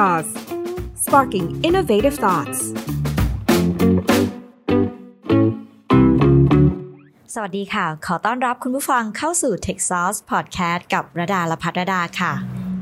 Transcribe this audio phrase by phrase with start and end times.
[0.00, 0.28] Jaws
[1.04, 2.60] sparking innovative thoughts
[7.34, 12.32] สวัสดีค่ะ ขอต้อนรับคุณผู้ฟังเข้าสู่ Tech Sauce Podcast กับระดาละพัฒรดาค่ะ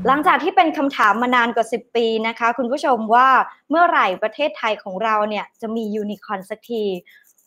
[0.07, 3.27] หลังจากที่เป็นคำถามมานานกว่า 10 ปีนะคะ คุณผู้ชมว่า
[3.69, 6.83] เมื่อไหร่ประเทศไทยของเราเนี่ยจะมียูนิคอนสักที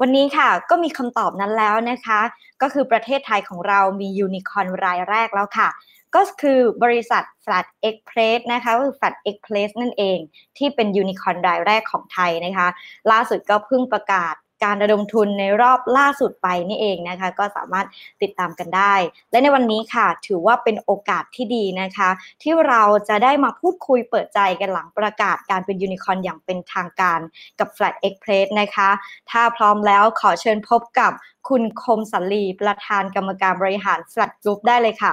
[0.01, 2.21] วันนี้ค่ะก็มีคำตอบนั้นแล้วนะคะ
[2.63, 5.69] ก็คือประเทศไทยของเรามียูนิคอนรายแรกแล้วค่ะ
[6.15, 10.19] ก็คือบริษัท Flat Express นะคะก็คือ Flat Express นั่นเอง
[10.59, 12.69] ที่เป็นยูนิคอนรายแรกของไทยนะคะ
[13.11, 14.35] ล่าสุดก็เพิ่งประกาศ
[14.65, 17.87] การระดมทุนในรอบล่าสุดไปนี่เองนะคะ ก็สามารถ
[18.23, 18.95] ติดตามกันได้
[19.31, 22.11] และในวันนี้ค่ะ ถือว่าเป็นโอกาสที่ดีนะคะ
[22.43, 27.21] ที่เราจะได้มาพูดคุยเปิดใจกันหลังประกาศการเป็นยูนิคอนอย่างเป็นทางการ
[27.59, 28.91] กับ Flat Express นะคะ
[29.31, 31.13] ถ้าพร้อมแล้วขอเชิญพบกับ
[31.49, 35.11] คุณคมสันลีประธานกรรมการบริหาร Flat Group ได้เลยค่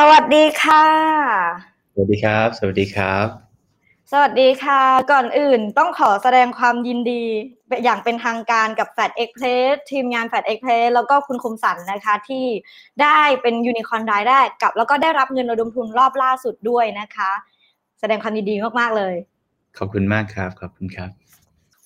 [0.00, 0.86] สวัสดีค่ะ
[1.94, 3.26] สวัสดีครับ สวัสดีครับ
[4.12, 7.24] สวัสดีค่ะ ก่อนอื่นต้องขอแสดงความยินดี
[7.84, 12.44] อย่างเป็นทางการกับแฟดเอ็กเพรสทีมงานแฟดเอ็กเพรสแล้วก็คุณคมสันนะคะที่
[13.02, 17.30] ได้เป็นยูนิคอนรายได้กับ แล้วก็ได้รับเงินระดมทุนรอบล่าสุดด้วยนะคะ
[18.00, 19.14] แสดงความยินดีมากๆเลย
[19.78, 21.10] ขอบคุณมากครับ ขอบคุณครับ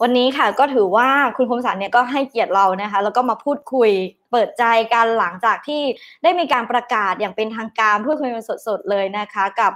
[0.02, 3.90] วันนี้ค่ะก็ถือว่าคุณคมสันเนี่ยก็ให้เกียรติเรานะคะ แล้วก็มาพูดคุย
[4.30, 5.82] เปิดใจกันหลังจากที่
[6.22, 9.72] ได้มีการประกาศอย่างเป็นทางการเพูดคุยกันสดๆเลยนะคะ กับ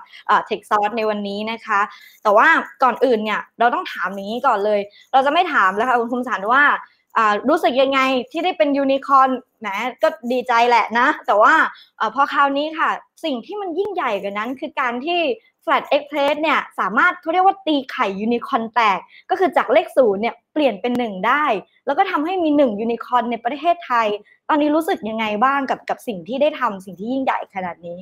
[0.47, 1.80] เทคซอสในวันนี้นะคะ
[2.22, 2.48] แต่ว่า
[2.83, 4.80] ก่อนอื่นเนี่ยเราต้องถามอย่างนี้ก่อนเลย
[5.12, 6.62] เราจะไม่ถามแล้วค่ะคุณคมสันว่า
[7.48, 8.00] รู้สึกยังไง
[8.33, 9.28] ที่ได้เป็นยูนิคอน
[9.61, 9.67] แหม
[10.02, 11.55] ก็ดีใจแหละนะ แต่ว่า
[12.14, 12.91] พอคราวนี้ค่ะ
[13.25, 15.20] สิ่งที่มันยิ่งใหญ่กว่านั้น คือการที่
[15.64, 18.98] Flat Express เนี่ยสามารถเขาเรียกว่าตีไข่ยูนิคอนแตก
[19.30, 21.44] ก็คือจากเลขศูนย์เนี่ยเปลี่ยนเป็นหนึ่งได้
[21.86, 24.06] แล้วก็ทำให้มีหนึ่งยูนิคอนในประเทศไทย
[24.48, 27.98] ตอนนี้รู้สึกยังไงบ้างกับกับสิ่งที่ได้ทำสิ่งที่ยิ่งใหญ่ขนาดนี้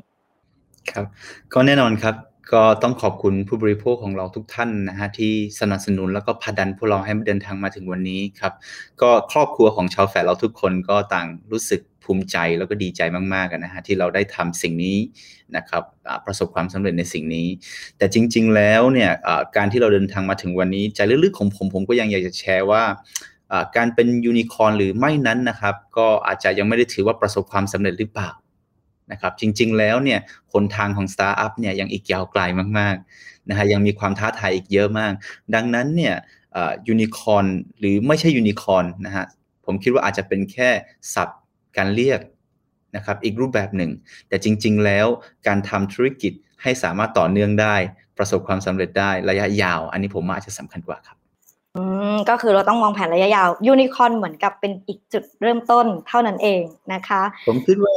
[0.91, 1.07] ครับ
[1.53, 2.15] ก็แน่นอนครับ
[2.53, 8.53] ก็ต้องขอบคุณผู้บริโภคของเราทุกท่านนะฮะที่สนับสนุนแล้วก็พดันพวกเราให้เดินทางมาถึงวันนี้ครับ
[9.03, 13.01] ก็ครอบครัวของชาวแฝดเราทุกคนก็ต่างรู้สึก ภูมิใจแล้วก็ดีใจ
[13.35, 14.99] มากๆนะฮะที่เราได้ทำสิ่งนี้
[15.57, 15.83] นะครับ
[16.27, 17.49] ประสบความสำเร็จในสิ่งนี้
[17.99, 19.11] แต่จริง ๆ แล้วเนี่ย
[19.57, 22.83] การที่เราเดินทางมาถึงวันนี้ใจลึกๆของผมผมก็ยังอยากจะแชร์ว่า
[23.77, 28.31] การเป็นยูนิคอร์นหรือไม่นั้นนะครับก็อาจจะยังไม่ได้ถือว่าประสบความสำเร็จหรือเปล่า
[29.13, 30.21] นะครับจริงๆแล้วเนี่ย
[30.53, 32.43] หนทางของสตาร์ทอัพเนี่ยยังอีกยาวไกล
[32.79, 35.13] มากๆนะฮะยังมีความท้าทายอีกเยอะมาก
[35.55, 36.15] ดังนั้นเนี่ย
[36.89, 37.47] ยูนิคอร์น
[37.79, 39.25] หรือไม่ใช่ยูนิคอร์นนะฮะ
[39.67, 40.71] ผมคิดว่าอาจจะเป็นแค่
[41.15, 41.41] ศัพท์
[41.77, 42.21] การเรียก
[42.97, 43.91] นะครับอีกรูปแบบหนึ่ง
[44.29, 45.07] แต่จริง ๆ แล้ว
[45.47, 47.77] การทำธุรกิจให้สามารถต่อเนื่องได้
[48.19, 51.17] ประสบความสำเร็จได้ระยะยาว อันนี้ผมว่าอาจจะสำคัญกว่าครับ
[51.77, 51.83] อื
[52.15, 56.63] มก็คือเราต้องมองแผนระยะยาวยูนิคอร์นเหมือนกับเป็นอีกจุดเริ่มต้นเท่านั้นเอง
[56.93, 57.95] นะคะ ผมคิดว่า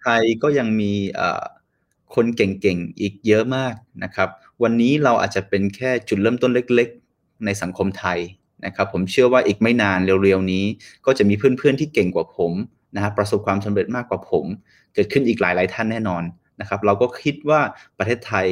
[0.00, 0.92] ไทยก็ยังมี
[2.14, 3.74] คนเก่งๆ อีกเยอะมาก
[4.04, 4.28] นะครับ
[4.62, 8.18] วันนี้เราอาจจะเป็นแค่จุดเริ่มต้นเล็ก ๆ ในสังคมไทย
[8.66, 10.64] นะครับผมเชื่อว่าอีกไม่นานเร็วๆนี้
[11.06, 12.52] ก็จะมีเพื่อนๆที่เก่งกว่าผม
[12.94, 14.44] นะครับประสบความสำเร็จมากกว่าผม
[14.94, 16.22] เกิดขึ้นอีกหลายๆท่านแน่นอน
[16.60, 17.60] นะครับ เราก็คิดว่า
[17.98, 18.46] ประเทศไทย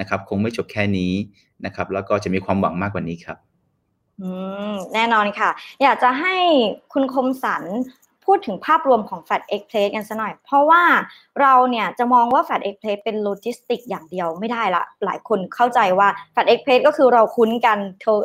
[0.00, 1.12] นะครับคงไม่จบแค่นี้
[1.64, 3.38] นะครับ แล้วก็จะมีความหวังมากกว่านี้ครับ
[4.20, 4.30] อื
[4.72, 5.50] มแน่นอนค่ะ
[5.82, 6.34] อยากจะให้
[6.92, 7.64] คุณคมสัน
[8.28, 10.82] พูดถึงภาพรวมของ Flash Express กันสักหน่อย เพราะว่า
[11.40, 16.72] เราเนี่ยจะมองว่า Fat e x p r e s s เป็นโลจิสติกอย่างเดียวไม่ได้ละ หลายคนเข้าใจว่า Fat e x p r
[16.72, 17.78] e s s ก็คือเราคุ้นกัน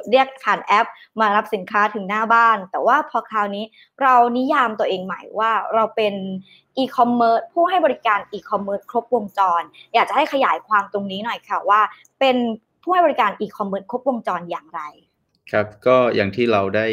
[0.10, 0.88] เรียกผ่านแอป
[1.20, 3.66] มารับสินค้าถึงหน้าบ้าน แต่ว่าพอคราวนี้
[4.02, 6.14] เรานิยามตัวเองใหม่ว่าเราเป็น
[6.78, 9.62] อีคอมเมิร์ซผู้ให้บริการอีคอมเมิร์ซครบวงจร
[9.94, 11.82] อยากจะให้ขยายความตรงนี้หน่อยค่ะว่า
[12.20, 12.38] เป็น
[12.84, 14.82] ผู้ให้บริการอีคอมเมิร์ซครบวงจรอย่างไร
[15.52, 16.88] ครับก็อย่างที่เราได้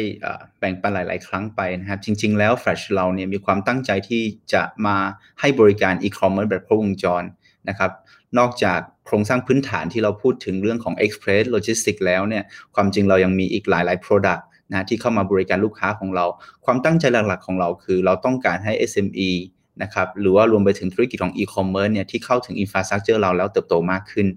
[0.59, 4.23] แบ่งปันหลาย ๆ ครั้งไปนะครับ จริง ๆ แล้ว Flash เราเนี่ยมีความตั้งใจที่
[4.53, 4.97] จะมา
[5.39, 7.23] ให้บริการอีคอมเมิร์ซแบบครบวงจร
[7.69, 7.91] นะครับ
[8.37, 12.43] นอกจากโครงสร้างพื้นฐานที่เราพูดถึงเรื่องของ Express Logistics แล้วเนี่ย
[12.75, 16.25] ความจริงเรายังมีอีกหลาย ๆ Product นะที่เข้ามาบริการลูกค้าของเรา
[16.65, 19.31] ความตั้งใจหลัก ๆ ของเราคือเราต้องการให้ SME
[19.83, 24.27] นะครับหรือว่ารวมไปถึงธุรกิจของอีคอมเมิร์ซเนี่ยที่เข้าถึง infrastructure เราแล้วเติบโตมากขึ้น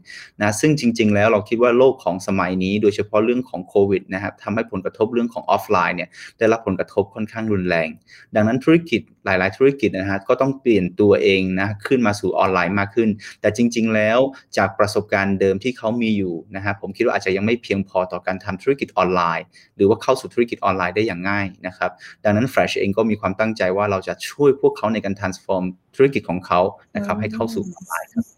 [0.40, 6.08] นะซึ่งจริง ๆ แล้วเราคิดว่าโลกของสมัยนี้ โดยเฉพาะเรื่องของโควิดนะครับทำให้ผลกระทบเรื่องของออฟไลน์เนี่ย
[6.38, 7.88] ได้รับผลกระทบค่อนข้างรุนแรง
[8.34, 13.08] ดังนั้นธุรกิจ หลาย ๆ ธุรกิจนะฮะก็ต้องเปลี่ยนตัวเองนะขึ้นมาสู่ออนไลน์มากขึ้น
[13.40, 14.18] แต่จริง ๆ แล้ว
[14.56, 19.44] จากประสบการณ์เดิมที่เขามีอยู่นะฮะผมคิดว่าอาจจะยังไม่เพียงพอต่อการทำธุรกิจออนไลน์
[19.76, 21.90] หรือว่าเข้าสู่ธุรกิจออนไลน์ได้อย่างง่ายนะครับ
[22.24, 25.64] ดังนั้น Fresh เองก็มีความตั้งใจว่าเราจะช่วยพวกเขาในการ transform
[25.96, 26.60] ธุรกิจของเขา
[26.96, 28.33] นะครับให้เข้าสู่ออนไลน์ครับ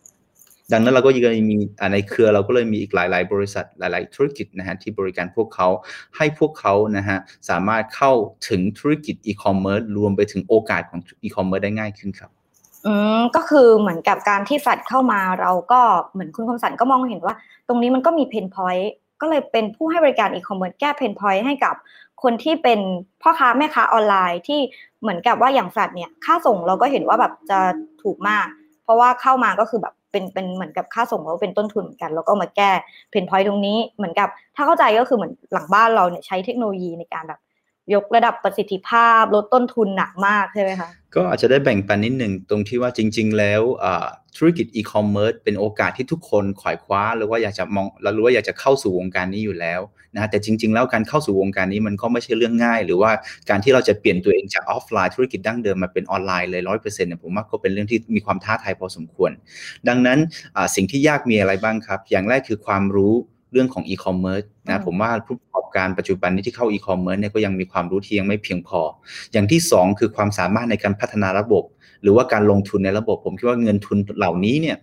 [0.72, 1.56] ดังนั้นเราก็ยังมี
[1.92, 5.68] ในเครือเราก็เลยมีอีกหลาย ๆ บริษัทหลาย ๆ ธุรกิจนะฮะที่บริการพวกเขา
[6.16, 7.18] ให้พวกเขานะฮะ
[7.48, 8.12] สามารถเข้า
[8.48, 12.30] ถึงธุรกิจอีคอมเมิร์ซรวมไปถึงโอกาสของอีคอมเมิร์ซได้ง่ายขึ้นครับ
[12.86, 15.80] อืมก็คือเหมือนกับการที่แฟดเข้ามาเราก็
[16.12, 17.34] เหมือนคุณคมสันก็มองเห็นว่า
[17.68, 21.74] ตรงนี้มันก็มี pain point ก็เลยเป็นผู้ให้บริการอีคอมเมิร์ซแก้ pain point ให้กับ
[22.22, 22.80] คนที่เป็น
[23.22, 24.60] พ่อค้าแม่ค้าออนไลน์ที่
[25.00, 27.58] เหมือนกับว่าอย่างแฟดเนี่ยค่าส่งเราก็เห็นว่าแบบจะ
[28.02, 28.46] ถูกมาก
[28.84, 32.70] เพราะว่าเข้ามาก็คือแบบ เป็นเป็นเหมือนกับค่าส่งเราเป็นต้นทุนเหมือนกัน แล้วก็มาแก้
[33.10, 37.40] pain point ตรงนี้เหมือนกับ ถ้าเข้าใจก็คือเหมือนหลังบ้านเราเนี่ยใช้เทคโนโลยีในการแบบ
[37.94, 43.62] ยกระดับประสิทธิภาพ ลดต้นทุนหนักมากใช่ไหมคะก็อาจจะได้แบ่งปันนิดหนึ่งตรงที่ว่าจริง ๆ แล้ว
[44.36, 49.80] ธุรกิจอีคอมเมิร์ซเป็นโอกาสที่ทุกคนไขว่คว้า หรือว่าอยากจะมองแล้วรู้ว่าอยากจะเข้าสู่วงการนี้อยู่แล้ว
[50.14, 53.10] นะแต่จริง ๆ แล้วการเข้าสู่วงการนี้มันก็ไม่ใช่เรื่องง่าย หรือว่า
[53.50, 59.30] การที่เราจะเปลี่ยนตัวเองจากออฟไลน์ธุรกิจดั้งเดิมมาเป็นออนไลน์เลยร้อยเปอร์เซ็นต์เนี่ยผมว่าก็เป็นเรื่องที่มีความท้าทายพอสมควร
[59.88, 60.18] ดังนั้น
[60.74, 63.14] สิ่งที่ยากมีอะไรบ้างครับ อย่างแรกคือความรู้
[63.56, 68.80] เรื่องของอีคอมเมิร์ซนะผมว่าผู้ประกอบการปัจจุบันนี้ที่เข้าอีคอมเมิร์ซเนี่ยก็ยังมีความรู้ที่ยังไม่เพียงพอ
[69.32, 71.64] อย่างที่ 2 คือความสามารถในการพัฒนาระบบ
[72.02, 74.76] หรือว่าการลงทุนในระบบ ผมคิดว่าเงินทุนเหล่านี้เนี่ย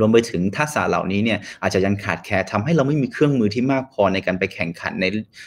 [0.00, 5.04] รวมไปถึงทักษะเหล่านี้เนี่ยอาจจะยังขาดแคลนทำให้เราไม่มีเครื่องมือที่มากพอในการไปแข่งขันใน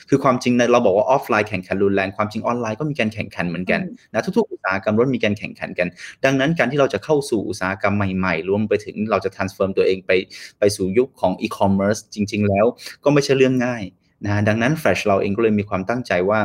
[0.09, 3.81] คือความจริงในเราบอกว่าออฟไลน์แข่งขันรุนแรงความจริงออนไลน์ก็มีการแข่งขันเหมือนกัน
[4.13, 5.87] นะทุกๆอุตสาหกรรมล้วนมีการแข่งขันกัน
[6.25, 10.11] ดังนั้นการที่เราจะเข้าสู่อุตสาหกรรมใหม่ๆรวมไปถึงเราจะ transform ตัวเองไป
[10.59, 12.65] ไปสู่ยุคของ e-commerce จริง ๆ แล้ว
[13.03, 13.83] ก็ไม่ใช่เรื่องง่าย
[14.25, 16.39] นะดังนั้น Fresh เราเองก็เลยมีความตั้งใจว่า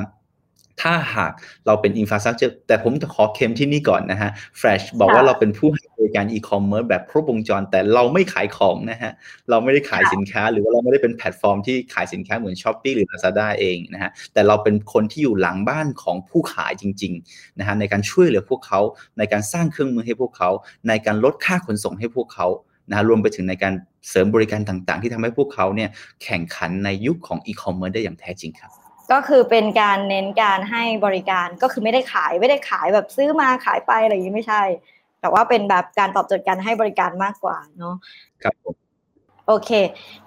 [0.82, 1.32] ถ้าหาก
[1.66, 4.30] เราเป็น infrastructure แต่ผมจะขอเค็มที่นี่ก่อนนะฮะ
[4.60, 9.12] Fresh บอกว่าเราเป็นผู้ให้บริการอีคอมเมิร์ซแบบครบวงจร แต่เราไม่ขายของนะฮะ
[9.50, 18.80] เราไม่ได้ขายสินค้า หรือว่าเราไม่ได้เป็นแพลตฟอร์มที่ขายสินค้าเหมือน Shopee หรือ Lazada เองนะฮะ แต่เราเป็นคนที่อยู่หลังบ้านของผู้ขายจริงๆนะฮะในการช่วยเหลือพวกเขา
[19.18, 20.50] ในการสร้างเครื่องมือให้พวกเขา
[20.88, 22.48] ในการลดค่าขนส่งให้พวกเขา
[22.90, 23.74] นะรวมไปถึงในการ
[24.08, 25.90] เสริมบริการต่างๆ ที่ทำให้พวกเขาเนี่ย
[26.24, 34.62] แข่งขันในยุคของอีคอมเมิร์ซได้อย่างแท้จริงครับ ก็คือเป็นการเน้นการให้บริการก็คือไม่ได้ขายไม่ได้ขายแบบซื้อมาขายไปอะไรอย่างนี้ไม่ใช่
[35.20, 37.94] แต่ว่าเป็นแบบการตอบโจทย์การให้บริการมากกว่าเนาะ
[38.42, 38.74] ครับผม
[39.46, 39.70] โอเค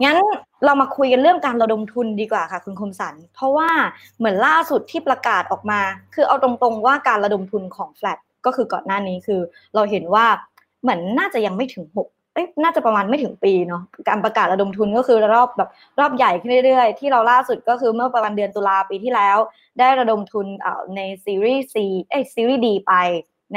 [0.04, 0.18] งั้น
[0.66, 3.70] เรามาคุยกันเรื่องการระดมทุนดีกว่าค่ะ คุณคมสัน เพราะว่า
[4.18, 5.82] เหมือนล่าสุดที่ประกาศออกมา
[6.14, 9.42] คือเอาตรงๆว่าการระดมทุนของแฟลตก็คือก่อนหน้านี้คือ
[9.76, 10.26] เราเห็นว่า
[10.82, 12.08] เหมือนน่าจะยังไม่ถึงหก
[12.64, 15.70] น่าจะประมาณไม่ถึงปีเนาะการประกาศระดมทุนก็คือรอบแบบ
[16.00, 19.38] รอบใหญ่ขึ้นเรื่อยๆ ที่เราล่าสุดก็คือเมื่อประมาณเดือนตุลาปีที่แล้ว
[19.80, 20.48] ได้ระดมทุน
[20.96, 21.76] ในซีรีส์ C
[22.10, 22.94] เอ้ซีรีส์ D ไป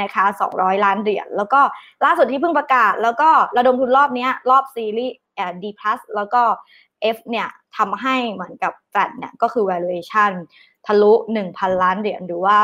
[0.01, 0.25] นะคะ
[0.55, 1.61] 200 ล้านเหรียญแล้วก็
[2.05, 5.15] ล่าสุดที่เพิ่งประกาศ แล้วก็ระดมทุนรอบนี้รอบซีรีส์
[5.63, 6.41] D plus แล้วก็
[7.15, 7.47] F เนี่ย
[7.77, 10.31] ทำให้เหมือนกับแฟดเนี่ยก็คือ valuation
[10.87, 11.13] ทะลุ
[11.47, 12.57] 1,000 ล้านเหรียญหรือว่า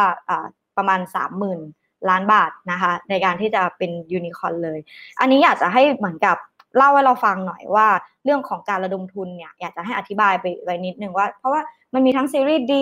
[0.78, 1.00] ประมาณ
[1.48, 1.77] 30,000
[2.10, 4.80] ล้านบาทนะคะ ในการที่จะเป็นยูนิคอนเลย
[5.20, 6.38] อันนี้อยากจะให้เหมือนกับ
[6.78, 7.88] เล่าให้เราฟังหน่อยว่า
[8.24, 11.62] เรื่องของการระดมทุนเนี่ยอยากจะให้อธิบายไปไว้นิดนึงว่า เพราะว่า
[11.94, 12.74] มันมีทั้งซีรีส์ D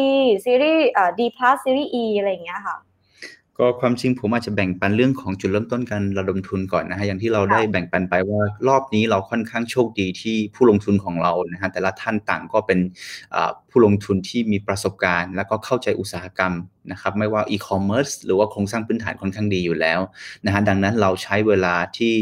[0.45, 2.77] ซีรีส์เอ่อ D plus ซีรีส์ E อะไรอย่างเงี้ยค่ะ
[3.57, 12.79] ก็ความจริงผมอาจจะแบ่งปันเรื่องของจุดเริ่มต้นการระดมทุนก่อนนะฮะอย่างที่เราได้แบ่งปันไปว่ารอบนี้เราค่อนข้างโชคดีที่ผู้ลงทุนของเรานะฮะแต่ละท่านต่างก็เป็น
[13.77, 16.53] ผู้ลงทุนที่มีประสบการณ์ แล้วก็เข้าใจอุตสาหกรรม
[16.91, 19.99] นะครับไม่ว่าอีคอมเมิร์ซหรือว่าโครงสร้างพื้นฐานค่อนข้างดีอยู่แล้ว
[20.45, 22.13] นะฮะดังนั้นเราใช้เวลาที่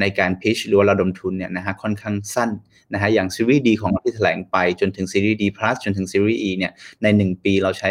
[0.00, 2.50] ในการพิชหรือว่าระดมทุนเนี่ยนะฮะค่อนข้างสั้น
[2.92, 6.72] นะฮะอย่างซีรีส์ดีของเราที่แถลงไปจนถึงซีรีส์ดีพลัสจนถึงซีรีส์ E เนี่ย
[7.02, 7.90] ใน 1 ปีเราใช้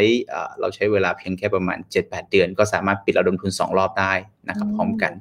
[0.60, 4.14] เราใช้เวลาเพียงแค่ประมาณ 7-8 เดือน ก็สามารถปิดระดมทุน 2 รอบได้
[4.50, 5.14] นะครับพร้อมกัน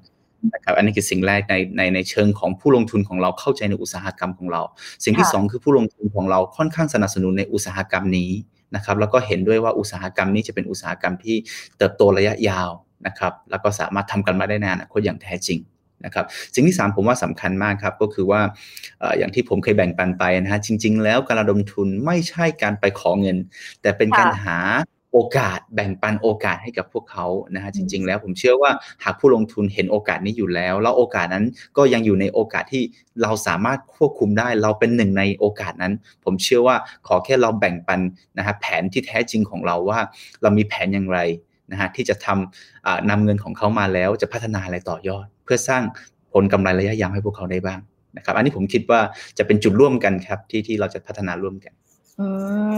[0.54, 4.62] นะครับอันนี้คือสิ่งแรกในในในเชิงของผู้ลงทุนของเราเข้าใจในอุตสาหกรรมของเรา
[5.04, 8.30] สิ่งที่ 2 คือผู้ลงทุนของเราค่อนข้างสนับสนุนในอุตสาหกรรมนี้
[8.76, 11.36] นะครับแล้วก็เห็นด้วยว่าอุตสาหกรรมนี้จะเป็นอุตสาหกรรมที่
[11.78, 12.70] เติบโตระยะยาว
[13.06, 15.58] นะครับแล้วก็สามารถทำกันมาได้นานคนอย่างแท้จริง
[16.04, 18.40] นะครับสิ่งที่ 3 ผมว่าสำคัญมากครับ ก็คือว่า
[19.18, 23.36] อย่างที่ผมเคยแบ่งปันไปนะฮะจริง ๆ แล้วการระดมทุนไม่ใช่การไปขอเงิน
[23.82, 24.58] แต่เป็นการหา
[25.12, 28.70] โอกาสแบ่งปันโอกาสให้กับพวกเขานะฮะจริง ๆ แล้วผมเชื่อว่า
[29.04, 32.82] หากผู้ลงทุนเห็นโอกาสนี้อยู่แล้ว แล้วโอกาสนั้นก็ยังอยู่ในโอกาสที่
[33.22, 35.92] เราสามารถควบคุมได้ เราเป็นหนึ่งในโอกาสนั้น
[36.24, 36.76] ผมเชื่อว่า
[37.06, 38.00] ขอแค่เราแบ่งปัน
[38.38, 39.98] นะฮะแผนที่แท้จริงของเราว่า
[40.42, 41.18] เรามีแผนอย่างไร
[41.72, 45.82] นะฮะที่จะทำนำเงินของเขามาแล้วจะพัฒนาอะไรต่อยอด เพื่อสร้าง
[46.32, 47.80] ผลกำไรระยะยาวให้พวกเขาได้บ้าง
[48.16, 49.00] นะครับ อันนี้ผมคิดว่า
[49.38, 51.72] จะเป็นจุดร่วมกันครับที่ที่เราจะพัฒนาร่วมกัน
[52.20, 52.26] อื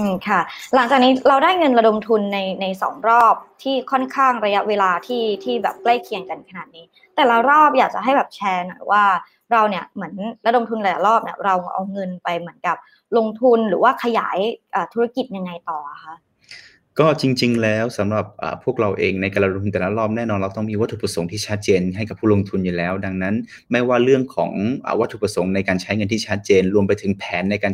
[0.04, 0.40] มค่ะ
[0.75, 6.84] หลังจากนี้เราได้เงินระดมทุนในในสองรอบที่ค่อนข้างระยะเวลาที่ที่แบบใกล้เคียงกันขนาดนี้
[7.16, 9.04] แต่ละรอบอยากจะให้แบบแชร์หน่อยว่า
[9.52, 10.14] เราเนี่ยเหมือน
[10.46, 12.76] ระดมทุนหลายรอบเนี่ยเราเอาเงินไปเหมือนกับ
[13.16, 14.38] ลงทุนหรือว่าขยาย
[14.92, 16.14] ธุรกิจยังไงต่อคะ
[17.00, 18.26] ก็จริง ๆ แล้วสำหรับ
[18.64, 23.34] พวกเราเองในการลงทุนแต่ละรอบแน่นอนเราต้องมีวัตถุประสงค์ที่ชัดเจนให้กับผู้ลงทุนอยู่แล้ว ดังนั้น
[23.70, 24.52] ไม่ว่าเรื่องของ
[25.00, 27.72] วัตถุประสงค์ในการใช้เงินที่ชัดเจน รวมไปถึงแผนในการ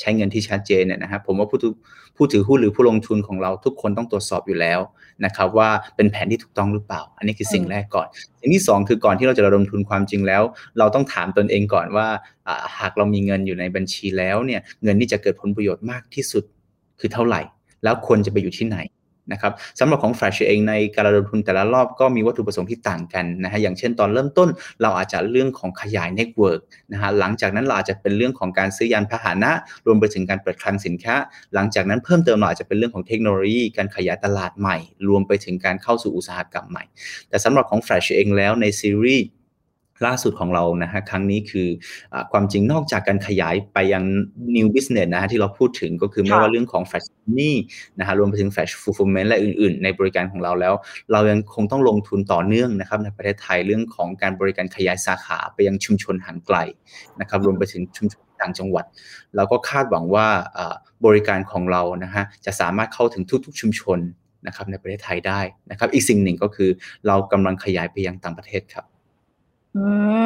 [0.00, 1.58] ใช้เงินที่ชัดเจนเนี่ยนะครับผมว่าผู้
[2.16, 4.80] ผู้ถือหุ้นหรือผู้ลงทุนของเราทุกคนต้องตรวจสอบอยู่แล้ว
[5.24, 8.06] นะครับว่าเป็นแผนที่ถูกต้องหรือเปล่า อันนี้คือสิ่งแรกก่อน
[8.40, 10.42] สิ่งที่ 2 คือก่อนที่เราจะระดมทุนความจริงแล้ว
[10.78, 12.06] เราต้องถามตนเองก่อนว่า
[12.78, 16.44] หากเรามีเงินอยู่ในบัญชีแล้วเนี่ยเงินที่จะเกิดผลประโยชน์มากที่สุด
[17.00, 17.40] คือเท่าไหร่
[17.84, 18.78] แล้วควรจะไปอยู่ที่ไหน
[19.32, 24.48] นะครับสำหรับของ Flash เองในการระดมทุนแต่ละรอบก็มีวัตถุประสงค์ที่ต่างกันนะฮะอย่างเช่นตอนเริ่มต้น
[24.82, 26.60] เราอาจจะเรื่องของขยาย network
[26.92, 29.50] นะฮะหลังจากนั้นเราอาจจะเป็นเรื่องของการซื้อยานพาหนะ
[29.86, 31.16] รวมไปถึงการเปิดคลังสินค้า
[31.54, 34.76] หลังจากนั้นเพิ่มเติมเราอาจจะเป็นเรื่องของเทคโนโลยี การขยายตลาดใหม่
[35.08, 36.84] รวมไปถึงการเข้าสู่อุตสาหกรรมใหม่
[37.28, 39.26] แต่สำหรับของ Flash เองแล้วในซีรีส์
[40.06, 41.68] ล่าสุดของเรานะฮะครั้งนี้คือ
[42.12, 44.04] อความจริงนอกจากการขยายไปยัง
[44.56, 47.56] new business นะฮะที่เราพูดถึงก็คือไม่ว่าเรื่องของ flash นี่
[47.98, 50.74] นะฮะรวมไปถึง flash fulfillment และอื่นๆ ในบริการของเราแล้ว
[51.12, 56.58] เรายังคงต้องลงทุนต่อเนื่องนะครับในประเทศไทยเรื่องของการบริการขยายสาขาไปยังชุมชนห่างไกล
[57.20, 58.84] นะครับรวมไปถึงชุมชนต่างจังหวัด
[59.36, 60.26] เราก็คาดหวังว่า
[61.06, 63.98] บริการของเรานะฮะจะสามารถเข้าถึงทุก ๆ ชุมชน
[64.46, 66.70] นะครับในประเทศไทยได้นะครับอีกสิ่งหนึ่งก็คือ
[67.06, 68.84] เรากำลังขยายไปยังต่างประเทศครับ
[69.76, 69.84] อื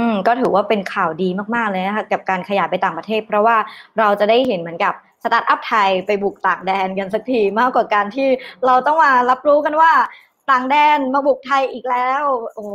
[0.09, 3.57] ม ก็ถือว่าเป็นข่าวดีมาก ๆ เลยนะคะกับการขยายไปต่างประเทศ เพราะว่า
[3.99, 8.29] เราจะได้เห็นเหมือนกับสตาร์ทอัพไทยไปบุกต่างแดนกันสักทีมากกว่าการที่
[8.67, 9.91] เราต้องมารับรู้กันว่า
[10.51, 12.67] ต่างแดนมาบุกไทยอีกแล้ว โอ้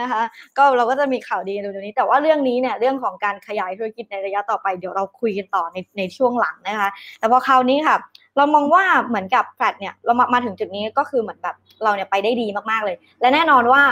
[0.00, 0.22] นะคะ
[0.56, 7.96] ก็เราก็จะมีข่าวดีในนี้ แต่ว่าเรื่องนี้เนี่ยเรื่องของการขยายธุรกิจในระยะต่อไปเดี๋ยวเราคุยกันต่อในในช่วงหลังนะคะ แต่พอคราวนี้ค่ะ
[8.36, 13.82] เรามองว่าเหมือนกับแฟดเนี่ยเรามามาถึงจุดนี้ก็คือเหมือนแบบเราเนี่ยไปได้ดีมากๆเลย และแน่นอนว่า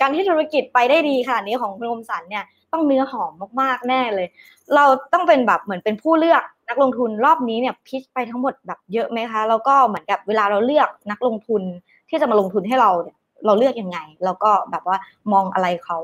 [0.00, 4.28] การที่ธุรกิจไปได้ดีค่ะนี้ของคุณคมสันเนี่ยต้องเนื้อหอมมากๆแน่เลย
[4.74, 11.62] เราต้องเป็นแบบเหมือนเป็นผู้เลือกนักลงทุนรอบนี้เนี่ยพิชไปทั้งหมดแบบเยอะไหมคะแล้วก็เหมือนกับเวลาเราเลือกนักลงทุน
[12.08, 14.96] ที่จะมาลงทุนให้เราเนี่ยเราเลือกยังไง แล้วก็แบบว่า
[15.32, 15.98] มองอะไรเขา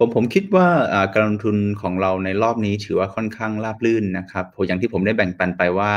[0.00, 0.68] ผมผมคิดว่า
[1.12, 5.92] การลงทุนของเราในรอบนี้ถือว่าค่อนข้างราบรื่นนะครับอย่างที่ผมได้แบ่งปันไปว่า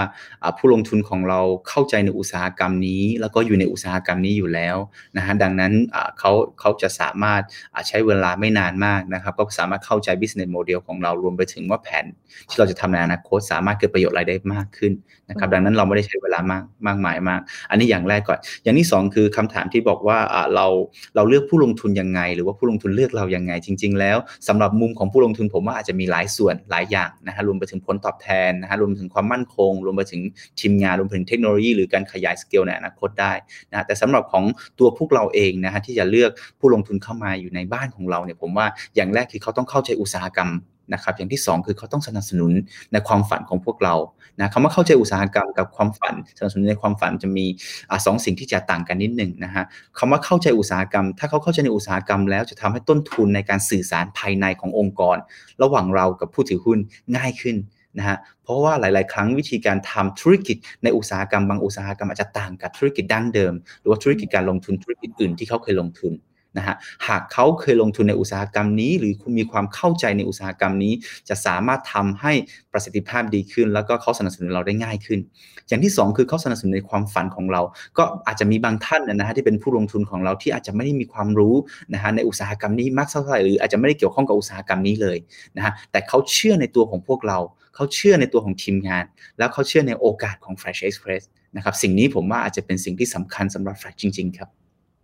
[0.57, 1.39] ผู้ลงทุนของเรา
[1.69, 4.77] เข้าใจในอุตสาหกรรมนี้ แล้วก็อยู่ในอุตสาหกรรมนี้อยู่แล้ว
[5.17, 5.73] นะฮะดังนั้น
[6.19, 7.41] เขาเขาจะสามารถ
[7.87, 12.05] ใช้เวลาไม่นานมากนะครับก็สามารถเข้าใจ business model ของเรารวมไปถึงว่าแผน
[12.49, 14.93] ที่เราจะทำในอนาคตสามารถเกิดประโยชน์อะไรได้มากขึ้น
[15.29, 20.17] นะครับดังนั้นเราไม่ได้ใช้เวลามากมากมายมาก อันนี้อย่างแรกก่อน อย่างที่ 2 คือคำถามที่บอกว่า
[20.55, 20.67] เรา
[21.15, 24.17] เราเลือกผู้ลงทุนยังไง หรือว่าผู้ลงทุนเลือกเรายังไงจริงๆ แล้ว
[24.47, 30.21] สำหรับมุมของผู้ลงทุนผมว่าอาจจะมีหลายส่วนหลายอย่างนะฮะรวมไปถึงผลตอบแทนนะฮะรวมถึงความมั่นคง รวมไปถึง
[30.59, 33.33] ทีมงานรวมถึงเทคโนโลยี หรือการขยายสเกลในอนาคตได้
[33.71, 34.43] นะแต่สำหรับของ
[34.79, 40.49] ตัวพวกเราเองนะฮะที่จะเลือกผู้ลงทุนเข้ามาอยู่ในบ้านของเราเนี่ยผมว่าอย่างแรกคือเขาต้องเข้าใจอุตสาหกรรม
[40.93, 42.51] นะครับอย่างที่ 2 คือเขาต้องสนับสนุน
[42.91, 43.95] ในความฝันของพวกเรา
[44.39, 47.45] นะคำว่าเข้าใจอุตสาหกรรมกับความฝันสนับสนุนในความฝันจะมี
[47.89, 49.63] อสองสิ่งที่จะต่างกันนิดหนึ่งนะฮะ
[49.97, 55.17] คำว่าเข้าใจอุตสาหกรรม ถ้าเขาเข้าใจในอุตสาหกรรมแล้วจะทำให้ต้นทุนในการสื่อสารภายในขององค์กร
[55.61, 56.79] ระหว่างเรากับผู้ถือหุ้น
[57.15, 57.57] ง่ายขึ้น
[57.97, 66.13] นะฮะเพราะว่าหลาย ๆ ครั้งวิธีการทำธุรกิจในอุตสาหกรรมบางอุตสาหกรรมอาจจะต่างกับธุรกิจดั้งเดิม หรือว่าธุรกิจการลงทุนธุรกิจอื่นที่เขาเคยลงทุน
[66.57, 66.75] นะฮะ
[67.07, 70.93] หากเขาเคยลงทุนในอุตสาหกรรมนี้ หรือคุณมีความเข้าใจในอุตสาหกรรมนี้
[71.29, 72.33] จะสามารถทำให้
[72.71, 75.19] ประสิทธิภาพดีขึ้น แล้วก็เขาสนับสนุนเราได้ง่ายขึ้น
[75.67, 77.61] อย่างที่ 2 คือเขาสนับสนุนในความฝันของเรา
[77.97, 81.55] ก็อาจจะมีบางท่านนะฮะที่เป็นผู้ลงทุนของเราที่อาจจะไม่ได้มีความรู้
[81.93, 85.17] นะฮะในอุตสาหกรรมนี้มากเท่าไหร่หรืออาจจะไม่ได้เกี่ยวข้องกับอุตสาหกรรมนี้เลย
[85.57, 87.39] นะฮะแต่เขาเชื่อในตัวของพวกเรา
[87.75, 89.05] เขาเชื่อในตัวของทีมงาน
[89.37, 91.23] แล้วเขาเชื่อในโอกาสของ Fresh Express
[91.55, 94.49] นะครับสิ่งนี้ผมว่าอาจจะเป็นสิ่งที่สำคัญสำหรับ Fresh จริง ๆ ครับ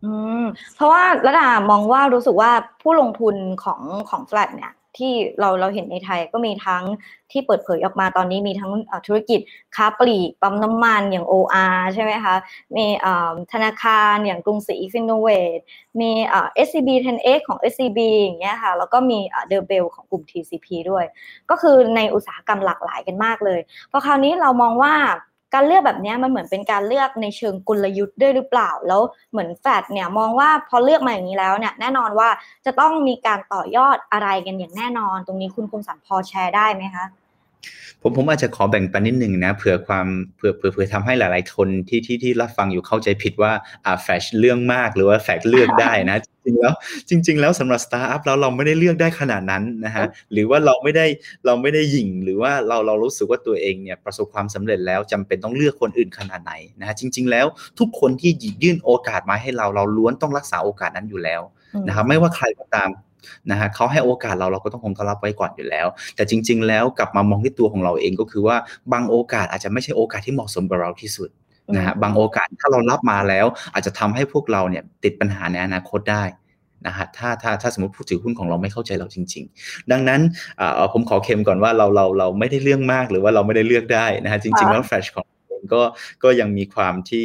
[0.03, 0.11] อื
[0.41, 0.43] ม
[0.75, 2.51] เพราะว่าระดามองว่ารู้สึกว่า
[2.81, 6.83] ผู้ลงทุนของของแฟลตเนี่ย ที่เราเราเห็นในไทยก็มีทั้ง
[7.31, 8.71] ที่เปิดเผยออกมาตอนนี้มีทั้ง
[9.07, 9.39] ธุรกิจ
[9.75, 12.35] ค้าปลีกปั๊มน้ำมันอย่าง OR ใช่ไหมคะ
[12.75, 12.85] มี
[13.51, 15.59] ธนาคารอย่างกรุงศรี Finnovate
[15.99, 16.11] มี
[16.67, 21.05] SCB 10X ของ SCB อย่างเงี้ยค่ะ แล้วก็มี Durbell ของกลุ่ม TCP ด้วย
[21.49, 23.59] ก็คือในอุตสาหกรรมหลากหลายกันมากเลย
[23.91, 24.93] พอคราวนี้เรามองว่า
[25.57, 32.29] การเลือกแบบนี้มันเหมือนเป็นการเลือกในเชิงกลยุทธ์ด้วยหรือเปล่า แล้วเหมือนแฟดเนี่ยมองว่าพอเลือกมาอย่างนี้แล้วเนี่ยแน่นอนว่า
[32.65, 37.05] จะต้องมีการต่อยอดอะไรกันอย่างแน่นอน ตรงนี้คุณคมสันพอแชร์ได้ไหมคะ
[38.01, 43.51] ผมผมอาจจะขอแบ่งปันนิดหนึ่งนะเผื่อความเผื่อเผื่อเผื่อทำให้หลาย ๆ คนที่ที่ที่รับฟังอยู่เข้าใจผิดว่า
[43.85, 46.73] อ่าแฟชเรื่องมากหรือว่าแฟกเลือกได้นะจริงแล้ว
[47.09, 51.05] จริง ๆ แล้วสำหรับสตาร์ทอัพแล้วเราไม่ได้เลือกได้ขนาดนั้นนะฮะหรือว่าเราไม่ได้
[51.45, 57.45] เราไม่ได้หยิ่งหรือว่าเราเรารู้สึกว่าตัวเองเนี่ยประสบความสำเร็จแล้วจำเป็นต้องเลือกคนอื่นขนาดไหนนะฮะจริง ๆ แล้ว
[57.79, 61.41] ทุกคนที่หยิบยื่นโอกาสมาให้เราเราล้วนต้องรักษาโอกาสนั้นอยู่แล้ว
[61.87, 62.89] นะครับไม่ว่าใครก็ตาม
[63.51, 68.57] นะฮะเขาให้โอกาสเราเราก็ต้องคงต้อนรับไว้ก่อนอยู่แล้ว แต่จริง ๆ แล้วกลับมามองที่ตัวของเราเองก็คือว่า
[68.93, 71.29] บางโอกาสอาจจะไม่ใช่โอกาสที่เหมาะสมกับเราที่สุด
[71.75, 76.23] นะฮะบางโอกาสถ้าเรารับมาแล้ว อาจจะทำให้พวกเราเนี่ยติดปัญหาในอนาคตได้
[76.87, 80.21] นะฮะถ้าถ้าถ้าสมมติผู้ถือหุ้นของเราไม่เข้าใจเราจริง ๆ ดังนั้น
[80.93, 85.25] ผมขอเค็มก่อนว่าเราเราเราไม่ได้เรื่องมากหรือว่าเราไม่ได้เลือกได้นะฮะจริงๆแล้วแฟชของ
[85.73, 85.81] ก็
[86.23, 87.23] ก็ยังมีความที่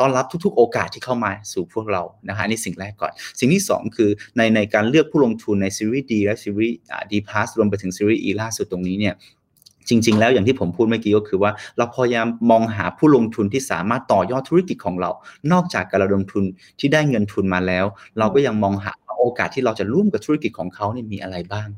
[0.00, 6.76] ต้อนรับทุก ๆ โอกาสที่เข้ามาสู่พวกเรานะฮะนี่สิ่งแรกก่อน สิ่งที่ 2 คือในในการเลือกผู้ลงทุนในซีรีส์ดีและซีรีส์
[7.12, 9.16] ดีพาสรวมไปถึงซีรีส์อีล่าสุดตรงนี้เนี่ย
[9.88, 15.10] จริง ๆ แล้วอย่างที่ผมพูดเมื่อกี้ก็คือว่า เราพยายามมองหาผู้ลงทุนที่สามารถต่อยอดธุรกิจของเรา
[15.52, 16.44] นอกจากการระดมทุน
[16.78, 17.84] ที่ได้เงินทุนมาแล้ว
[18.18, 21.68] เราก็ยังมองหาโอกาสที่เราจะร่วมกับธุรกิจของเขาเนี่ยมีอะไรบ้าง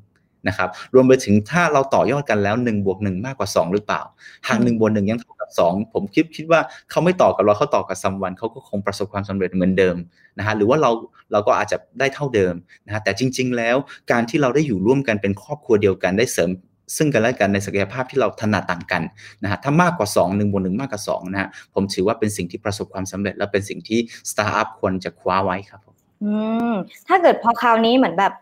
[0.49, 4.03] นะครับรวมไปถึงถ้าเราต่อยอดกันแล้ว1บวก1มากกว่า 2 หรือเปล่า
[4.49, 6.61] หาก1บวก1ยังเท่า กับ 2 ผมคิดคิดว่า
[6.91, 9.97] เขาไม่ต่อกับเราเขาต่อกับซัมวันเขาก็คงประสบความสำเร็จเหมือนเดิม
[10.39, 10.91] นะฮะหรือว่าเรา
[11.33, 12.55] เราก็อาจจะได้เท่าเดิม
[12.87, 13.77] นะฮะแต่จริง ๆ แล้ว
[14.13, 16.51] การที่เราได้อยู่ร่วมกันเป็นครอบครัวเดียวกันได้เสริม
[16.97, 19.03] ซึ่งกันและกันในศักยภาพที่เราถนัดต่างกัน
[19.43, 23.99] นะฮะถ้ามากกว่า 2 1บวก1มากกว่า2นะฮะผมถือว่าเป็นสิ่งที่ประสบความสำเร็จ และเป็นสิ่งที่
[24.31, 26.33] สตาร์ทอัพควรจะคว้าไว้ครับผมอื
[26.73, 26.75] ม
[27.09, 28.33] ถ้าเกิดพอคราวนี้เหมือนแบบ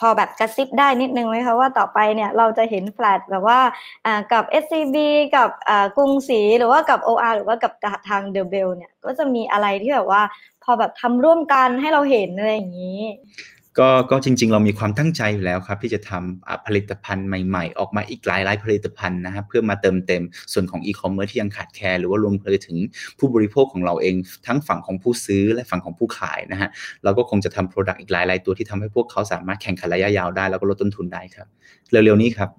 [0.00, 3.60] พอแบบกระซิบได้นิดนึงไหมคะว่าต่อไปเนี่ยเราจะเห็นแฟลตแบบว่า
[4.32, 4.96] กับ SCB
[5.36, 5.50] กับ
[5.96, 7.72] กรุงศรีหรือว่ากับ OR หรือว่ากับ
[8.08, 10.22] ทาง Durbell เนี่ยก็จะมีอะไรที่แบบว่า
[10.64, 13.00] พอแบบทำร่วมกันให้เราเห็นอะไรอย่างนี้
[13.78, 20.22] ก็ก็จริง ๆ เรามีความตั้งใจอยู่แล้วครับ ที่จะทำผลิตภัณฑ์ใหม่ๆ ออกมาอีกหลายๆผลิตภัณฑ์นะครับเพื่อมาเติมเต็ม
[20.52, 22.76] ส่วนของอีคอมเมิร์ซที่ยังขาดแคลนหรือว่ารวมไปถึง
[23.18, 24.14] ผู้บริโภคของเราเอง
[24.46, 26.68] ทั้งฝั่งของผู้ซื้อและฝั่งของผู้ขายนะฮะ
[27.04, 31.46] เราก็คงจะทำ product อีกหลายๆ ตัวที่ทำให้พวกเขาสามารถแข่งขันระยะยาวได้ แล้วก็ลดต้นทุนได้ครับ
[31.90, 32.50] เร็วๆนี้ครับ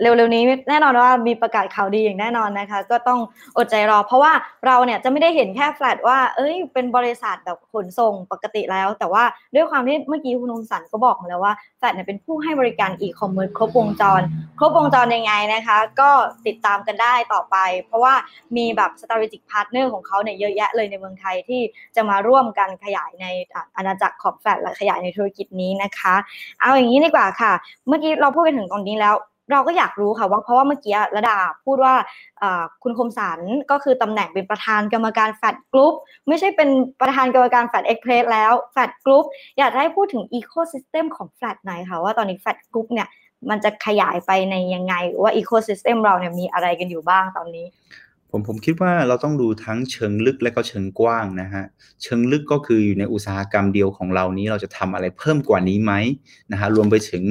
[0.00, 3.20] เร็วๆนี้แน่นอนว่ามีประกาศข่าวดีอย่างแน่นอนนะคะ ก็ต้อง
[3.56, 4.32] อดใจรอ เพราะว่า
[4.66, 9.24] เราเนี่ยจะไม่ได้เห็นแค่แฟลตว่า เอ้ย เป็นบริษัทแบบขนส่งปกติแล้ว แต่ว่า
[9.54, 14.22] ด้วยความที่เมื่อกี้คุณคมสันก็บอกมาแล้วว่าแฟลตเนี่ยเป็นผู้ให้บริการอีคอมเมิร์ซครบวงจร
[14.58, 16.10] ครบวงจรยังไงนะคะ ก็
[16.46, 18.14] ติดตามกันได้ต่อไป เพราะว่า
[18.56, 21.60] มีแบบ strategic partner ของเขาเนี่ยเยอะแยะเลยในเมืองไทยที่
[21.96, 23.26] จะมาร่วมกันขยายใน
[23.76, 26.14] อาณาจักรของแฟลตและขยายในธุรกิจนี้นะคะ
[26.60, 27.52] เอาอย่างนี้ดีกว่าค่ะ
[27.88, 29.16] เมื่อกี้เราพูดกันถึงตรงนี้แล้ว
[29.50, 31.94] เราก็อยากรู้ค่ะว่าเพราะว่าเมื่อกี้ระดาพูดว่า
[32.82, 33.40] คุณคมสัน
[33.70, 35.94] ก็คือตำแหน่งเป็นประธานกรรมการ Flash Group
[36.28, 36.68] ไม่ใช่เป็น
[37.00, 39.24] ประธานกรรมการ Flash Express แล้ว Flash Group
[39.58, 43.08] อยากให้พูดถึง ecosystem ของแฟดหน่อยค่ะว่าตอนนี้ Flash Group เนี่ย
[43.50, 47.66] มันจะขยายไปในยังไง ว่า ecosystem เราเนี่ยมีอะไรกันอยู่บ้างตอนนี้
[48.30, 51.64] ผมผมคิดว่าเราต้องดูทั้งเชิงลึกและก็เชิงกว้างนะฮะ
[52.02, 55.92] เชิงลึกก็คืออยู่ในอุตสาหกรรมเดียวของเรานี้เราจะทำอะไรเพิ่มกว่านี้ไหม
[56.52, 57.24] นะฮะรวมไปถึง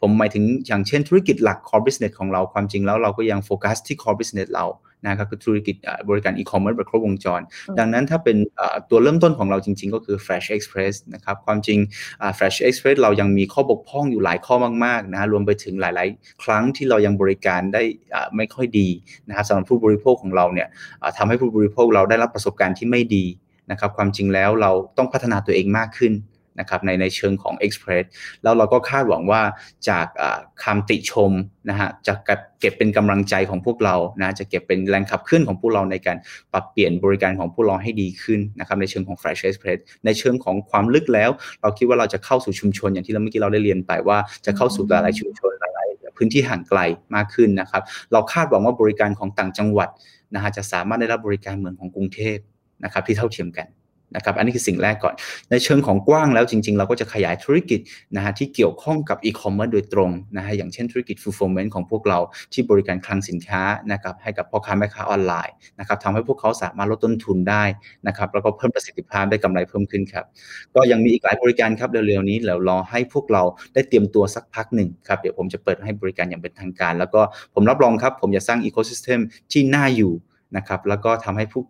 [0.00, 4.66] ผมหมายถึงอย่างเช่นธุรกิจหลัก core business ของเราความจริงแล้วเราก็ยังโฟกัสที่ core business เรา
[5.06, 5.74] นะครับคือธุรกิจ
[6.08, 7.40] บริการอีคอมเมิร์ซแบบครบวงจร
[7.78, 8.36] ดังนั้นถ้าเป็น
[8.90, 11.78] ตัวเริ่มต้นของเราจริง ๆ ก็คือ Flash Express นะครับความจริง
[12.38, 17.82] Flash Express เรายังมีข้อบกพร่องอยู่หลายข้อมากๆนะรวมไปถึงหลาย ๆ ครั้งที่เรายังบริการได้
[18.36, 18.88] ไม่ค่อยดี
[19.28, 20.68] นะครับสำหรับผู้บริโภคของเราเนี่ย
[21.16, 23.24] ทำให้ผู้บริโภคเราได้รับประสบการณ์ที่ไม่ดี
[23.70, 26.12] นะครับความจริงแล้วเราต้องพัฒนาตัวเองมากขึ้น
[26.60, 28.04] นะครับในในเชิงของ Express
[28.42, 29.42] แล้วเราก็คาดหวังว่า
[29.88, 30.06] จาก
[30.62, 31.32] คำติชม
[31.68, 32.14] นะฮะจะ
[32.60, 36.16] เก็บเป็นกำลังใจของพวกเรานะจะเก็บเป็นแรงขับเคลื่อนของพวกเราในการ
[36.52, 41.30] ปรับเปลี่ยนบริการของพวกเราให้ดีขึ้นนะครับในเชิงของ Fresh Express ในเชิงของความลึกแล้ว
[41.62, 46.80] เราคิดว่าเราจะเข้าสู่ชุมชนอย่างที่เราเมื่อกี้เราได้เรียนไปว่าจะเข้าสู่หลายๆชุมชนหลายๆพื้นที่ห่างไกล
[47.14, 49.88] มากขึ้นนะครับ เราคาดหวังว่าบริการของต่างจังหวัด
[50.34, 52.38] นะฮะจะสามารถได้รับบริการเหมือนของกรุงเทพ
[52.84, 53.66] นะครับที่เท่าเทียมกัน
[54.14, 55.14] นะครับอันนี้คือสิ่งแรกก่อน
[55.50, 57.80] ในเชิงของกว้างแล้วจริง ๆ เราก็จะขยายธุรกิจ
[58.16, 62.18] นะฮะที่เกี่ยวข้องกับอีคอมเมิร์ซโดยตรงนะฮะอย่างเช่นธุรกิจ fulfillment ของพวกเรา
[62.52, 67.64] ที่บริการคลังสินค้านะครับให้กับพ่อค้าแม่ค้าออนไลน์นะครับทำให้พวกเขาสามารถลดต้นทุนได้
[68.06, 70.24] นะครับแล้วก็เพิ่มประสิทธิภาพได้กำไรเพิ่มขึ้นครับ
[70.74, 73.42] ก็ยังมีอีกหลายบริการครับเร็วๆนี้แล้วรอให้พวกเรา
[73.74, 77.20] ได้เตรียมตัวสักพักหนึ่งครับเดี๋ยวผมจะเปิดให้บริการอย่างเป็นทางการ แล้วก็
[77.54, 79.18] ผมรับรองครับผมจะสร้าง ecosystem
[79.52, 80.12] ที่น่าอยู่
[80.56, 81.62] นะครับแล้วก็ทำให้ผู้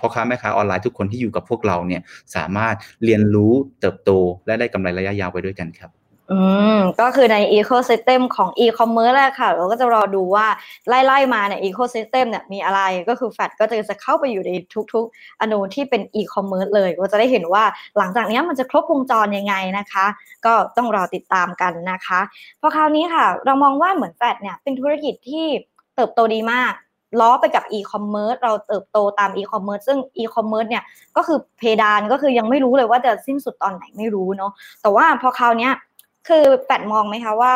[0.00, 2.02] พ่อค้าแม่ค้าออนไลน์ทุกคนที่อยู่กับพวกเราเนี่ย
[2.36, 4.10] สามารถเรียนรู้เติบโต
[4.46, 5.90] และได้กำไรระยะยาวไปด้วยกันครับ
[6.32, 6.38] อื
[6.76, 10.46] มก็คือใน ecosystem ของอีคอมเมิร์ซแหละค่ะ เราก็จะรอดูว่า
[10.88, 14.50] ไล่ๆมาใน ecosystem เนี่ยมีอะไรก็คือแฟดก็จะจะเข้าไปอยู่ใน
[14.94, 17.64] ทุกๆ อณูที่เป็นอีคอมเมิร์ซเลย ก็จะได้เห็นว่า
[17.98, 20.06] หลังจากนี้มันจะครบวงจรยังไงนะคะ
[20.46, 22.20] ก็ต้องรอติดตามกันนะคะ
[22.60, 25.46] พอคราวนี้ค่ะ เรามองว่าเหมือนแฟดเนี่ยเป็นธุรกิจที่
[25.96, 26.72] เติบโตดีมาก
[27.20, 30.84] ล้อไปกับอีคอมเมิร์ซเราเติบโตตามอีคอมเมิร์ซซึ่งอีคอมเมิร์ซเนี่ย
[31.16, 35.70] ก็คือเพดานก็คือยังไม่รู้เลยว่าจะสิ้นสุดตอนไหนไม่รู้เนาะแต่ว่าพอคราวนี้
[36.28, 37.54] คือแปดมองไหมคะว่า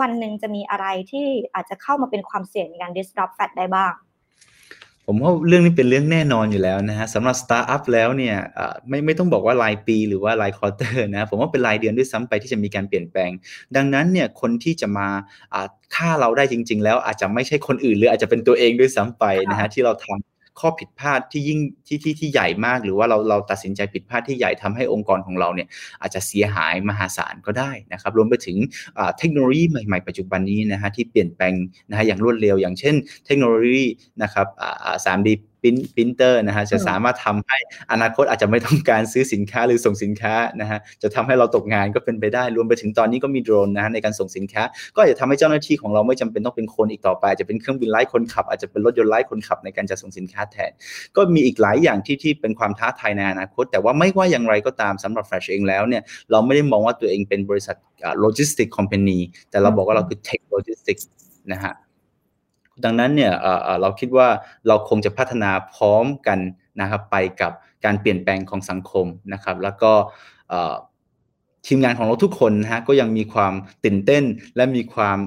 [0.00, 3.92] วันหนึ่งจะมีอะไรที่อาจจะเข้ามาเป็นความเสี่ยงในการ disrupt แฟดได้บ้าง
[5.12, 8.36] ผมว่าเรื่องนี้เป็นเรื่องแน่นอนอยู่แล้วนะฮะสำหรับสตาร์ทอัพแล้วเนี่ย
[8.88, 13.30] ไม่ไม่ต้องบอกว่ารายปีหรือว่าราย quarter นะผมว่าเป็นรายเดือนด้วยซ้ำไปที่จะมีการเปลี่ยนแปลง
[13.76, 15.08] ดังนั้นเนี่ยคนที่จะมา
[15.94, 25.68] ฆ่าเราได้จริง ๆ แล้วอาจจะไม่ใช่คนอื่นหรืออาจจะเป็นตัวเองด้วยซ้ำไปนะฮะที่เราทำ ข้อผิดพลาดที่ยิ่งที่ที่ที่ใหญ่มาก หรือว่าเราเราตัดสินใจผิดพลาดที่ใหญ่ทำให้องค์กรของเราเนี่ย
[26.00, 28.56] อาจจะเสียหายมหาศาลก็ได้นะครับรวมไปถึง
[29.18, 31.52] เทคโนโลยีใหม่ๆปัจจุบันนี้นะฮะที่เปลี่ยนแปลง
[31.90, 32.94] นะฮะอย่างรวดเร็ว อย่างเช่น
[33.26, 33.84] เทคโนโลยี
[34.22, 34.46] นะครับ
[35.04, 35.28] 3D
[35.62, 37.58] พิมพ์พิมพ์เตอร์นะฮะจะสามารถทำให้
[37.92, 44.62] อนาคตอาจจะไม่ต้องการซื้อสินค้าหรือส่งสินค้านะฮะจะทำให้เราตกงานก็เป็นไปได้รวมไปถึงตอนนี้ก็มีโดรนนะฮะในการส่งสินค้า
[44.96, 50.70] ก็จะทำให้เจ้าหน้าที่ของเราไม่จำเป็นต้องเป็นคนอีกต่อไปจะเป็นเครื่องบินไร้คนขับ อาจจะเป็นรถยนต์ไร้คนขับในการจะส่งสินค้าแทน
[51.16, 57.76] ก็มีอีกหลายอย่างที่ที่เป็นความท้าทายในอนาคต แต่ว่าไม่ว่าอย่างไรก็ตามสำหรับ Flash เองแล้วเนี่ยเราไม่ได้มองว่าตัวเองเป็นบริษัท
[58.20, 59.18] logistic company
[59.50, 60.96] แต่เราบอกว่าเราคือ tech logistic
[61.52, 61.74] นะฮะ
[62.84, 63.32] ดังนั้นเนี่ย
[63.80, 64.28] เราคิดว่า
[64.68, 66.38] เราคงจะพัฒนาพร้อมกัน
[66.80, 67.52] นะครับไปกับ
[67.84, 69.92] การเปลี่ยนแปลงของสังคมนะครับ แล้วก็
[71.66, 73.52] ทีมงานของเราทุกคนนะฮะก็ยังมีความ
[73.84, 74.24] ตื่นเต้น
[74.56, 75.18] และมีความ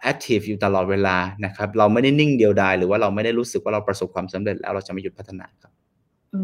[0.00, 5.72] active อยู่ตลอดเวลานะครับ เราไม่ได้นิ่งเดียวดายหรือว่าเราไม่ได้รู้สึกว่าเราประสบความสำเร็จแล้วเราจะไม่หยุดพัฒนาครับ
[6.34, 6.40] อื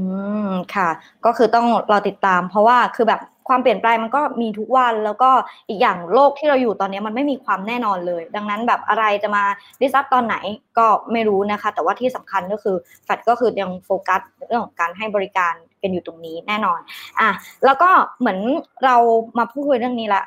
[0.51, 0.89] มค่ะ
[1.25, 5.31] ก็คือต้องรอติดตามเพราะว่าคือแบบ ความเปลี่ยนแปลงมันก็มีทุกวัน แล้วก็
[5.69, 9.45] อีกอย่างโลกที่เราอยู่ตอนนี้มันไม่มีความแน่นอนเลย ดังนั้นแบบอะไรจะมา
[9.81, 10.37] disrupt ตอนไหน
[10.79, 16.81] ก็ไม่รู้นะคะ แต่ว่าที่สำคัญก็คือแฟดก็คือยังโฟกัสเรื่องของการให้บริการกันอยู่ตรงนี้แน่นอน
[17.21, 17.29] อะ
[17.65, 18.39] แล้วก็เหมือน
[18.85, 18.97] เรา
[19.39, 20.25] มาพูดคุยเรื่องนี้ละ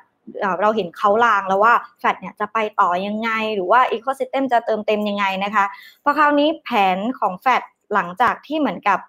[0.61, 5.65] เราเห็นเค้าลางแล้วว่าแฟดเนี่ยจะไปต่อยังไง หรือว่า ecosystem จะเติมเต็มยังไงนะคะ
[6.03, 8.99] พอคราวนี้แผนของแฟดหลังจากที่เหมือนกับ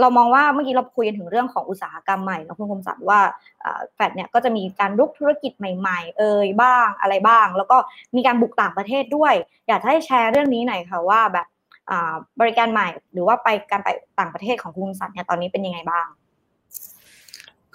[0.00, 3.20] เรามองว่าเมื่อกี้เราคุยกันถึงเรื่องของอุตสาหกรรมใหม่นะคุณคมสันว่า
[3.94, 7.76] แฟดเนี่ยก็จะมีการลุกธุรกิจใหม่ ๆ เอ่ยบ้างอะไรบ้าง แล้วก็
[8.16, 9.34] มีการบุกต่างประเทศด้วย
[9.68, 11.46] อยากให้แชร์เรื่องนี้หน่อยค่ะว่าแบบ
[12.40, 16.06] บริการใหม่ หรือว่าไปการไปต่างประเทศของคุณสันเนี่ยตอนนี้เป็นยังไงบ้าง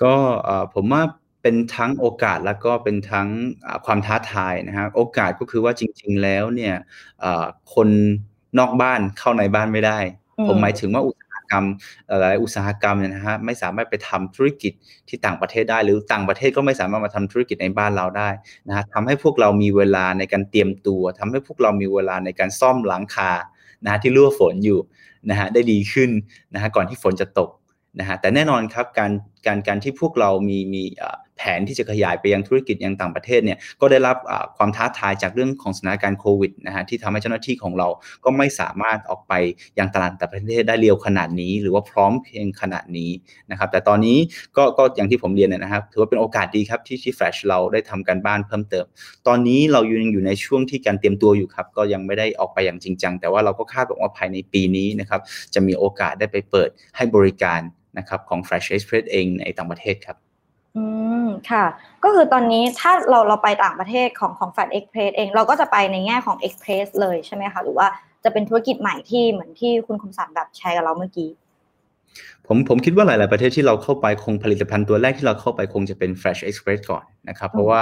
[0.02, 0.16] ก็
[0.74, 1.04] ผมว่า
[1.42, 3.28] เป็นทั้งโอกาสแล้วก็เป็นทั้ง
[3.86, 6.76] ความท้าทายนะฮะโอกาสก็คือว่าจริง ๆ แล้วเนี่ย
[7.74, 7.88] คน
[8.60, 10.00] นอกบ้านเข้าในบ้านไม่ได้
[10.48, 11.16] ผมหมายถึงว่าอุต
[11.50, 11.64] กรรม
[12.08, 14.74] หลายอุตสาหกรรมเนี่ยนะฮะไม่สามารถไปทำธุรกิจ
[15.10, 18.30] ที่ต่างประเทศได้ หรือต่างประเทศก็ไม่สามารถมาทำธุรกิจในบ้านเราได้
[18.68, 23.32] นะฮะทำให้พวกเรามีเวลาในการเตรียมตัวทำให้พวกเรามีเวลาในการซ่อมหลังคา
[23.84, 24.80] นะฮะที่รั่วฝนอยู่
[25.30, 26.10] นะฮะได้ดีขึ้น
[26.54, 27.50] นะฮะก่อนที่ฝนจะตก
[28.00, 29.12] นะฮะแต่แน่นอนครับการ
[29.46, 30.84] การการที่พวกเรามีมี
[31.40, 34.18] แผนที่จะขยายไปยังธุรกิจยังต่างประเทศเนี่ยก็ได้รับ
[34.58, 37.88] ความท้าทายจากเรื่องของสถานการณ์โควิดนะฮะที่ทำให้เจ้าหน้าที่ของเรา
[38.26, 39.34] ก็ไม่สามารถออกไป
[39.80, 43.12] ยังตลาดต่างประเทศได้เร็วขนาดนี้ หรือว่าพร้อมเพียงขนาดนี้
[43.52, 44.18] นะครับแต่ตอนนี้
[44.58, 48.86] ก็ก็อย่างที่ผมเรียนนะครับถือว่าเป็นโอกาสดีครับที่ที่แฟลชเราได้ทำการบ้านเพิ่มเติม
[49.28, 55.22] ตอนนี้เรายังอยู่ในช่วงที่การเตรียมตัวอยู่ครับก็ยังไม่ได้ออกไปอย่างจริงจังแต่ว่าเราก็คาดหวังว่าภายในปีนี้นะครับ
[55.54, 57.62] จะมีโอกาสได้ไปเปิดให้บริการ
[57.98, 60.18] นะครับของ Fresh Express เองในต่างประเทศครับ
[60.80, 60.86] อื
[61.26, 61.66] มค่ะ
[62.04, 67.88] ก็คือตอนนี้ถ้าเราเราไปต่างประเทศของของ Fat Express เอง เราก็จะไปในแง่ของ Express เลยใช่ไหมคะ หรือว่า
[68.24, 71.30] จะเป็นธุรกิจใหม่ที่เหมือนที่คุณคมสันแบบแชร์กับเราเมื่อกี้
[72.48, 77.82] ผมผมคิดว่าหลาย ๆ ประเทศที่เราเข้าไปคงผลิตภัณฑ์ตัวแรกที่เราเข้าไปคงจะเป็น Fresh Express ก่อนนะครับ เพราะว่า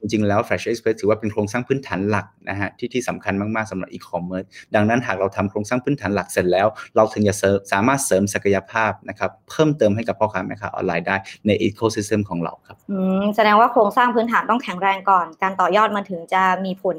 [0.00, 7.34] จริงๆ แล้ว Fresh Express ถือว่าเป็นโครงสร้างพื้นฐานหลักนะฮะที่ที่สำคัญมากๆสำหรับอีคอมเมิร์ซดังนั้นหากเราทำโครงสร้างพื้นฐานหลักเสร็จแล้ว เราถึงจะ
[7.72, 12.76] สามารถเสริมศักยภาพนะครับเพิ่มเติมให้กับพ่อค้าแม่ค้าออนไลน์ได้ใน ecosystem ของเราครับ
[13.36, 16.98] แสดงว่าโครงสร้างพื้นฐานต้องแข็งแรงก่อน การต่อยอดมันถึงจะมีผล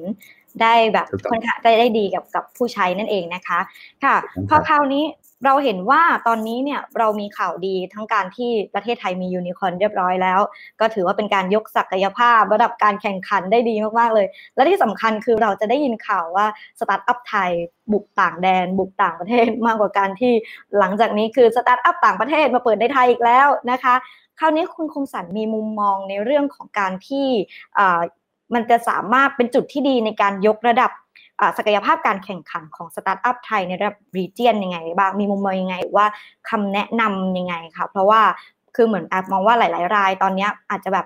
[0.61, 3.59] ได้แบบค่อนข้างได้ได้ดีกับกับผู้ใช้นั่นเองนะคะ
[4.03, 4.15] ค่ะ
[4.49, 5.03] พอคราวนี้
[5.45, 10.39] เราเห็นว่าตอนนี้เนี่ยเรามีข่าวดีทั้งการที่ประเทศไทยมียูนิคอนเรียบร้อยแล้ว
[10.79, 16.45] ก็ถือว่าเป็นการยกศักยภาพระดับการแข่งขันได้ดีมากๆเลย และที่สำคัญคือเราจะได้ยินข่าวว่า
[16.79, 17.51] สตาร์ทอัพไทย
[17.91, 20.33] บุกต่างแดน บุกต่างประเทศมากกว่าการที่
[20.79, 23.95] หลังจากนี้คือสตาร์ทอัพต่างประเทศมาเปิดในไทยอีกแล้วนะคะ
[24.39, 27.27] คราวนี้คุณคมสันมีมุมมองในเรื่องของการที่
[28.53, 30.91] มันจะสามารถเป็นจุดที่ดีในการยกระดับ
[31.57, 36.05] ศักยภาพการแข่งขันของสตาร์ทอัพไทยในระดับ region ยังไงบ้างมีมุมมองยังไงว่า
[36.49, 38.21] คำแนะนำยังไงคะเพราะว่า
[38.75, 41.05] คือเหมือนแอบมองว่าหลาย ๆ รายตอนนี้อาจจะแบบ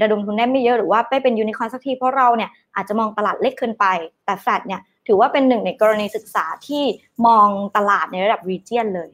[0.00, 3.86] ระดมทุนได้ไม่เยอะหรือว่าไม่เป็นยูนิคอร์นสักทีเพราะเราเนี่ยอาจจะมองตลาดเล็กเกินไป
[4.24, 6.84] แต่แฟดเนี่ยถือว่าเป็นหนึ่งในกรณีศึกษาที่
[7.26, 9.08] มองตลาดในระดับรีเจียนเลย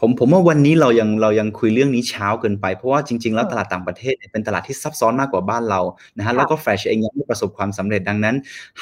[0.00, 5.80] ผมผมว่าวันนี้เรายังเรายังคุยเรื่องนี้เช้าเกินไป เพราะว่าจริง ๆ แล้วตลาดต่างประเทศเป็นตลาดที่ซับซ้อนมากกว่าบ้านเรา
[6.16, 8.36] นะฮะแล้วก็แฟชเองยังไม่ประสบความสำเร็จดังนั้น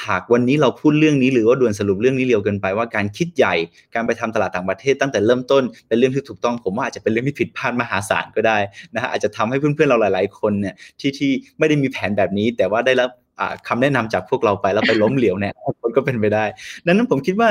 [0.05, 3.55] หากวันนี้เราพูดเรื่องนี้หรือว่าด่วนสรุปเรื่องนี้เร็วเกินไปว่าการคิดใหญ่
[3.93, 8.57] การไปทำตลาดต่างประเทศตั้งแต่เริ่มต้นเป็นเรื่องที่ถูกต้อง ผมว่าอาจจะเป็นเรื่องที่ผิดพลาดมหาศาลก็ได้
[8.93, 13.09] นะฮะอาจจะทำให้เพื่อนๆเราหลาย ๆ คนเนี่ยที่ที่ไม่ได้มีแผนแบบนี้ แต่ว่าได้รับ
[13.67, 16.45] คำแนะนำจากพวกเราไปแล้วไปล้มเหลวเนี่ยคนก็เป็นไปได้
[16.85, 17.49] ดังนั้นผมคิดว่า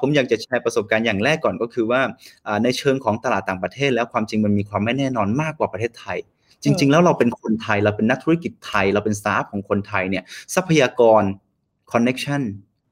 [0.00, 2.00] ผมอยากจะแชร์ประสบการณ์อย่างแรกก่อนก็คือว่า
[2.64, 6.18] ในเชิงของตลาดต่างประเทศ แล้วความจริงมันมีความไม่แน่นอนมากกว่าประเทศไทย
[6.64, 11.22] จริง ๆ แล้วเราเป็นคนไทยเราเป็นนักธุรกิจไทย เราเป็นสตาร์ทอัพของคนไทยเนี่ยทรัพยากร
[11.92, 12.42] connection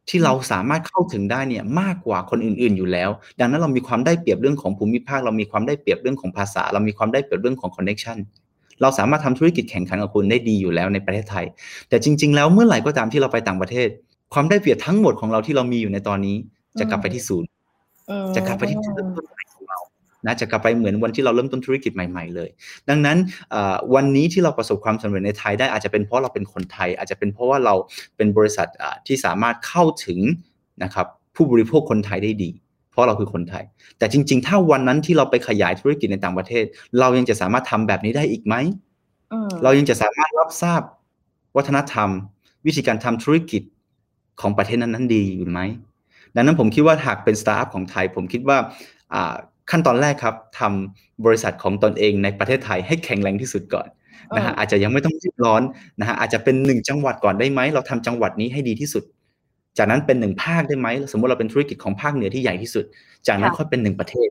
[0.08, 8.18] ที่เราสามารถเข้าถึงได้เนี่ยมากกว่าคนอื่น ๆอยู่แล้ว ดังนั้นเรามีความได้เปรียบเรื่องของภูมิภาค เรามีความได้เปรียบเรื่องของภาษา เรามีความได้เปรียบเรื่องของคอนเน็ชัน
[8.82, 11.44] เราสามารถทำธุรกิจแข่งขันกับคุณได้ดีอยู่แล้วในประเทศไทย
[11.88, 13.88] แต่จริง ๆ แล้วเมื่อไหร่ก็ตามที่เราไปต่างประเทศ
[14.34, 16.36] ความได้เปรียบทั้งหมดของเราที่เรามีอยู่ในตอนนี้
[16.78, 17.48] จะกลับไปที่ศูนย์
[18.36, 19.78] จะกลับไปที่จุดเริ่มต้นใหม่ของเรา
[20.26, 22.48] นะจะกลับไปเหมือนวันที่เราเริ่มต้นธุรกิจใหม่ ๆ เลย
[22.88, 23.18] ดังนั้น
[23.94, 27.74] วันนี้ที่เราประสบความสำเร็จในไทยได้อาจจะเป็นเพราะเราเป็นคนไทย อาจจะเป็นเพราะว่าเรา
[28.16, 28.68] เป็นบริษัท
[29.06, 30.20] ที่สามารถเข้าถึง
[30.84, 32.69] นะครับผู้บริโภคคนไทยได้ดีเพ
[33.00, 33.64] ราะเราคือคนไทย
[33.98, 36.64] แต่จริง ๆ ถ้าวันนั้นที่เราไปขยายธุรกิจในต่างประเทศ
[37.00, 38.54] เรายังจะสามารถทำแบบนี้ได้อีกไหม
[39.62, 40.80] เรายังจะสามารถรับทราบ
[41.56, 42.08] วัฒนธรรม
[42.66, 43.62] วิธีการทำธุรกิจ
[44.40, 45.60] ของประเทศนั้นๆดีอยู่ไหม
[46.34, 48.58] ดังนั้นผมคิดว่าหากเป็นสตาร์ทอัพของไทย ผมคิดว่า
[49.70, 53.88] ขั้นตอนแรกครับทำบริษัทของตนเองในประเทศไทยให้แข็งแรงที่สุดก่อน
[54.36, 55.62] นะฮะอาจจะยังไม่ต้องรีบร้อน
[56.00, 59.04] นะฮะอาจจะเป็นหนึ่งจังหวัดก่อนได้ไหมเราทำจังหวัดนี้ให้ดีที่สุด
[59.78, 62.84] จากนั้นเป็นหนึ่งภาคได้ไหมสมมติเราเป็นธุรกิจของภาคเหนือที่ใหญ่ที่สุด
[63.26, 64.28] จากนั้นค่อยเป็นหนึ่งประเทศ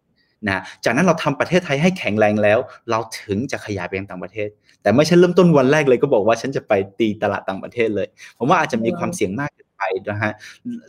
[0.47, 4.49] นะจากนั้นเราทำประเทศไทยให้แข็งแรงแล้ว เราถึงจะขยายไปยังต่างประเทศ
[4.81, 10.31] แต่ไม่ใช่เริ่มต้นวันแรกเลยก็บอกว่าฉันจะไปตีตลาดต่างประเทศเลย ผมว่าอาจจะมีความเสี่ยงมากไปนะฮะ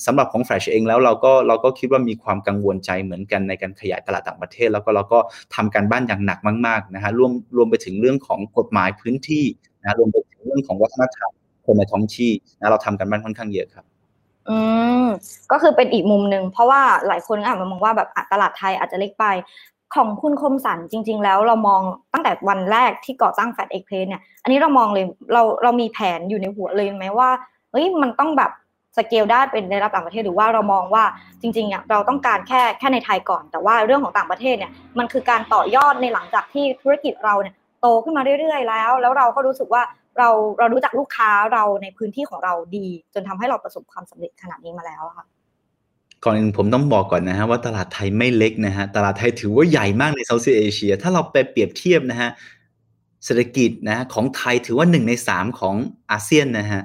[0.06, 5.18] สำหรับของแฟลชเองแล้วเราก็เราก็คิดว่ามีความกังวลใจเหมือนกันในการขยายตลาดต่างประเทศ แล้วก็เราก็
[5.54, 9.44] ทำการบ้านอย่างหนักมากๆนะฮะรวมรวมไปถึงเรื่องของกฎหมายพื้นที่
[9.82, 11.30] นะรวมไปถึงเรื่องของวัฒนธรรม
[11.66, 13.84] คนในท้องที่นะเราทำกันบ้านค่อนข้างเยอะครับ
[14.50, 14.58] อื
[15.04, 15.06] ม
[15.52, 19.26] ก็คือเป็นอีกมุมหนึ่งเพราะว่าหลายคนอาจจะมองว่าแบบตลาดไทยอาจจะเล็กไป
[19.94, 21.80] ของคุณคมสันจริง ๆ แล้วเรามอง
[22.12, 27.30] ตั้งแต่วันแรกที่ก่อตั้งแฟดเอ็กเพลเนี่ย อันนี้เรามองเลยเราเรามีแผนอยู่ในหัวเลยไหมว่า
[27.70, 28.50] เฮ้ยมันต้องแบบ
[28.96, 31.04] สเกลได้เป็นในระดับต่างประเทศหรือว่าเรามองว่า
[31.40, 39.82] จริงๆเนี่ยเราต้องการแค่แค่ในไทยก่อน แต่ว่าเรื่องของต่างประเทศเนี่ยมันคือการต่อยอดในหลังจากที่ธุรกิจเราเนี่ยโตขึ้นมาเรื่อยๆแล้ว แล้วเราก็รู้สึกว่า
[40.20, 45.26] เราเรารู้จักลูกค้าเราในพื้นที่ของเราดี จนทำให้เราประสบความสำเร็จขนาดนี้มาแล้วค่ะ
[46.24, 52.30] ก่อนอื่นผมต้องบอกก่อนนะฮะว่าตลาดไทยไม่เล็กนะฮะตลาดไทยถือว่าใหญ่มากในเซาท์อีเอเชีย ถ้าเราไปเปรียบเทียบนะฮะ
[53.24, 55.74] เศรษฐกิจนะของไทยถือว่าหนึ่งในสามของ
[56.10, 56.82] อาเซียนนะฮะ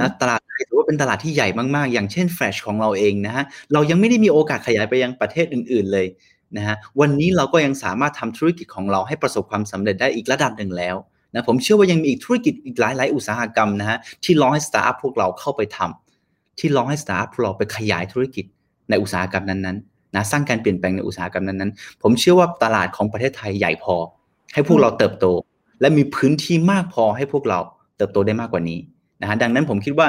[0.00, 6.06] นะตลาดไทยถือว่าเป็นตลาดที่ใหญ่มากๆ อย่างเช่นแฟลชของเราเองนะฮะเรายังไม่ได้มีโอกาสขยายไปยังประเทศอื่น ๆเลย
[6.56, 10.96] นะฮะวันนี้เราก็ยังสามารถทำธุรกิจของเราให้ประสบความสำเร็จได้อีกระดับหนึ่งแล้ว
[11.34, 18.44] นะผมเชื่อว่ายังมีอีกธุรกิจอีกหลายๆ อุตสาหกรรมนะฮะที่รอให้สตาร์ทพวกเราเข้าไปทำที่รอให้สตาร์ทพวกเราไปขยายธุรกิจ
[18.90, 23.94] ในอุตสาหกรรมนั้นๆนะสร้างการเปลี่ยนแปลงในอุตสาหกรรมนั้นๆ ผมเชื่อว่าตลาดของประเทศไทยใหญ่พอ
[24.54, 25.26] ให้พวกเราเติบโต
[25.80, 27.58] และมีพื้นที่มากพอให้พวกเรา
[27.96, 28.78] เติบโตได้มากกว่านี้
[29.20, 30.08] นะฮะดังนั้นผมคิดว่า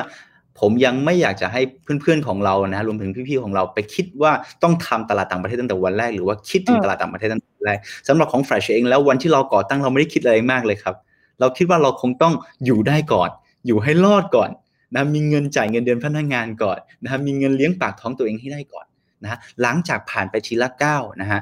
[0.60, 4.32] ผมยังไม่อยากจะให้เพื่อนๆของเรานะรวมถึงพี่ๆของเราไปคิดว่า
[4.64, 10.96] ต้องทำตลาดต่างประเทศตั้งแต่วันแรกหรือว่าคิดถึงตลาดต่างประเทศตั้งแต่แรกสำหรับของแฟลชเองแล้ววันที่เราก่อตั้งเราไม่ได้คิดอะไรมากเลยครับ
[11.40, 12.34] เราคิดว่าเราคงต้อง
[12.66, 13.30] อยู่ได้ก่อน
[13.68, 14.50] อยู่ให้รอดก่อน
[14.96, 18.86] นะมีเงินจ่ายเงินเดือนพนักงานก่อนนะฮะมีเงินเลี้ยงปากท้องตัวเองให้ได้ก่อน
[19.24, 21.40] นะฮะหลังจากผ่านไปทีละก้าวนะฮะ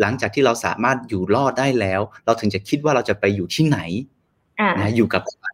[0.00, 3.78] หลังจากที่เราสามารถอยู่รอดได้แล้ว เราถึงจะคิดว่าเราจะไปอยู่ที่ไหน
[4.78, 5.48] นะอยู่กับใคร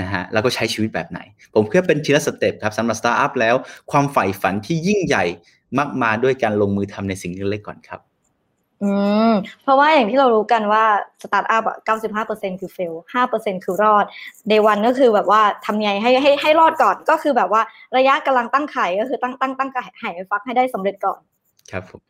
[0.00, 1.20] นะฮะแล้วก็ใช้ชีวิตแบบไหน
[1.54, 3.54] ผมคิดเป็นทีละ step ครับสำหรับสตาร์ทอัพแล้ว
[3.90, 5.24] ความใฝ่ฝันที่ยิ่งใหญ่
[5.78, 8.00] มักมาด้วยการลงมือทำในสิ่งเล็กๆก่อนครับ
[8.82, 8.90] อื
[9.30, 9.32] ม
[9.62, 10.84] เพราะว่าอย่างที่เรารู้กันว่า
[11.22, 14.04] สตาร์ทอัพอะเก้าสิบห้าเปอร์เซ็นคือ fail ห้าเปอร์เซ็นคือรอด
[14.48, 17.62] day one ก็คือแบบว่าทำไงให้ให้ให้รอดก่อนก็คือแบบว่า
[17.96, 21.20] ระยะกำลังตั้งไข่ก็คือตั้งตั้งตั้งไข่ฟักให้ได้สำเร็จก่อน
[21.70, 22.00] ครับผม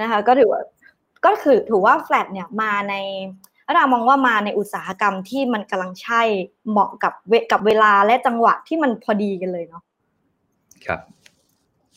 [0.00, 0.62] นะคะ ก็ถือว่า
[1.26, 2.94] ก็คือถือว่าแฟลตเนี่ยมาใน
[3.66, 6.22] อาดามองว่ามาในอุตสาหกรรมที่มันกำลังใช่
[6.70, 9.82] เหมาะกับเวกับเวลาและจังหวะที่มันพอดีกันเลยเนาะ
[10.86, 11.00] ครับ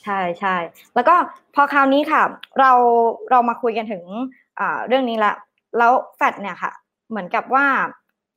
[0.03, 0.55] ใช่ใช่
[0.95, 1.15] แล้วก็
[1.55, 2.23] พอคราวนี้ค่ะ
[2.59, 2.71] เรา
[3.31, 4.03] เรามาคุยกันถึง
[4.87, 5.33] เรื่องนี้ละ
[5.77, 6.71] แล้วแฟดเนี่ยค่ะ
[7.09, 7.65] เหมือนกับว่า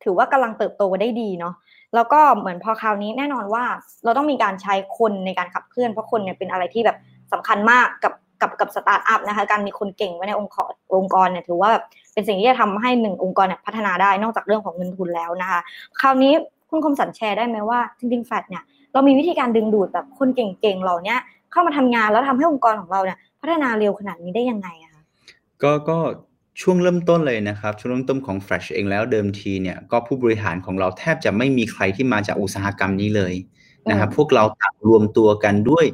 [0.05, 1.55] ถือว่ากำลังเติบโตได้ดีเนาะ
[1.95, 3.65] แล้วก็เหมือนพอคราวนี้แน่นอนว่า
[4.05, 6.97] เราต้องมีการใช้คนในการขับเคลื่อนเพราะคนเนี่ยเป็นอะไรที่แบบ
[7.33, 15.61] สำคัญมากกับกับกับสตาร์ทอัพนะคะการมีคนเก่งไว้ในองค์กรองค์กรเนี่ยถือว่าแบบเป็นสิ่งที่จะทำให้หนึ่งองค์กรเนี่ยพัฒนาได้นอกจากเรื่องของเงินทุนแล้วนะคะ
[16.01, 16.33] คราวนี้
[16.71, 21.17] คุณคมสันแชร์ได้ไหมว่าจริงๆแฟดเนี่ยเรามีวิธีการดึงดูดแบบคนเก่งๆเหล่านี้
[21.55, 25.03] เข้ามาทำงานแล้วทำให้องค์กรของเราเนี่ยพัฒนาเร็วขนาดนี้ได้ยังไงอะคะ
[25.63, 25.99] ก็ก็
[26.63, 33.35] ช่วงเริ่มต้นเลยนะครับ ช่วงเริ่มต้นของ Fresh เองแล้วเดิมทีเนี่ยก็ผู้บริหารของเราแทบจะไม่มีใครที่มาจากอุตสาหกรรมนี้เลย
[33.91, 35.87] นะครับพวกเราต่างรวมตัวกันด้วย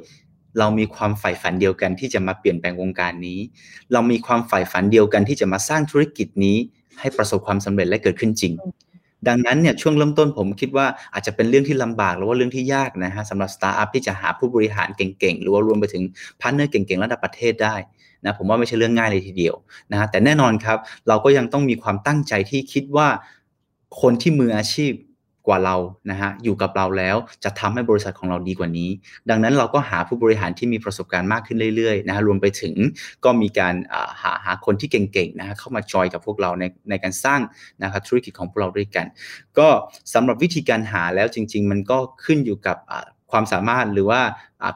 [0.58, 3.38] เรามีความใฝ่ฝันเดียวกันที่จะมาเปลี่ยนแปลงวงการนี้
[3.92, 6.56] เรามีความใฝ่ฝันเดียวกันที่จะมาสร้างธุรกิจนี้
[7.00, 8.52] ให้ประสบความสำเร็จและเกิดขึ้นจริง
[9.28, 16.02] ดังนั้นเนี่ยช่วงเริ่มต้นผมคิดว่าอาจจะเป็นเรื่องที่ลำบากหรือว่าเรื่องที่ยากนะฮะสำหรับสตาร์ทอัพที่จะหาผู้บริหารเก่งๆ หรือว่ารวมไปถึง
[16.40, 17.76] partner เก่งๆ ระดับประเทศได้
[18.24, 19.54] นะผมว่าไม่ใช่เรื่องง่ายเลยทีเดียว
[19.92, 20.78] นะฮะแต่แน่นอนครับ
[21.08, 23.08] เราก็ยังต้องมีความตั้งใจที่คิดว่า
[24.00, 24.92] คนที่มืออาชีพ
[25.50, 25.76] ว่าเรา
[26.10, 28.90] นะฮะอยู่กับเราแล้วจะทำให้บริษัทของเราดีกว่านี้
[29.30, 32.74] ดังนั้นเราก็หาผู้บริหารที่มีประสบการณ์มากขึ้นเรื่อยๆนะฮะรวมไปถึง
[33.24, 33.74] ก็มีการ
[34.22, 37.40] หาหาคนที่เก่งๆนะฮะเข้ามาจอยกับพวกเราในในการสร้าง
[37.82, 39.06] นะครับธุรกิจของพวกเราด้วยกัน
[39.58, 39.68] ก็
[40.14, 42.78] สำหรับวิธีการหาแล้วจริง ๆ มันก็ขึ้นอยู่กับ
[43.34, 44.20] ความสามารถหรือว่า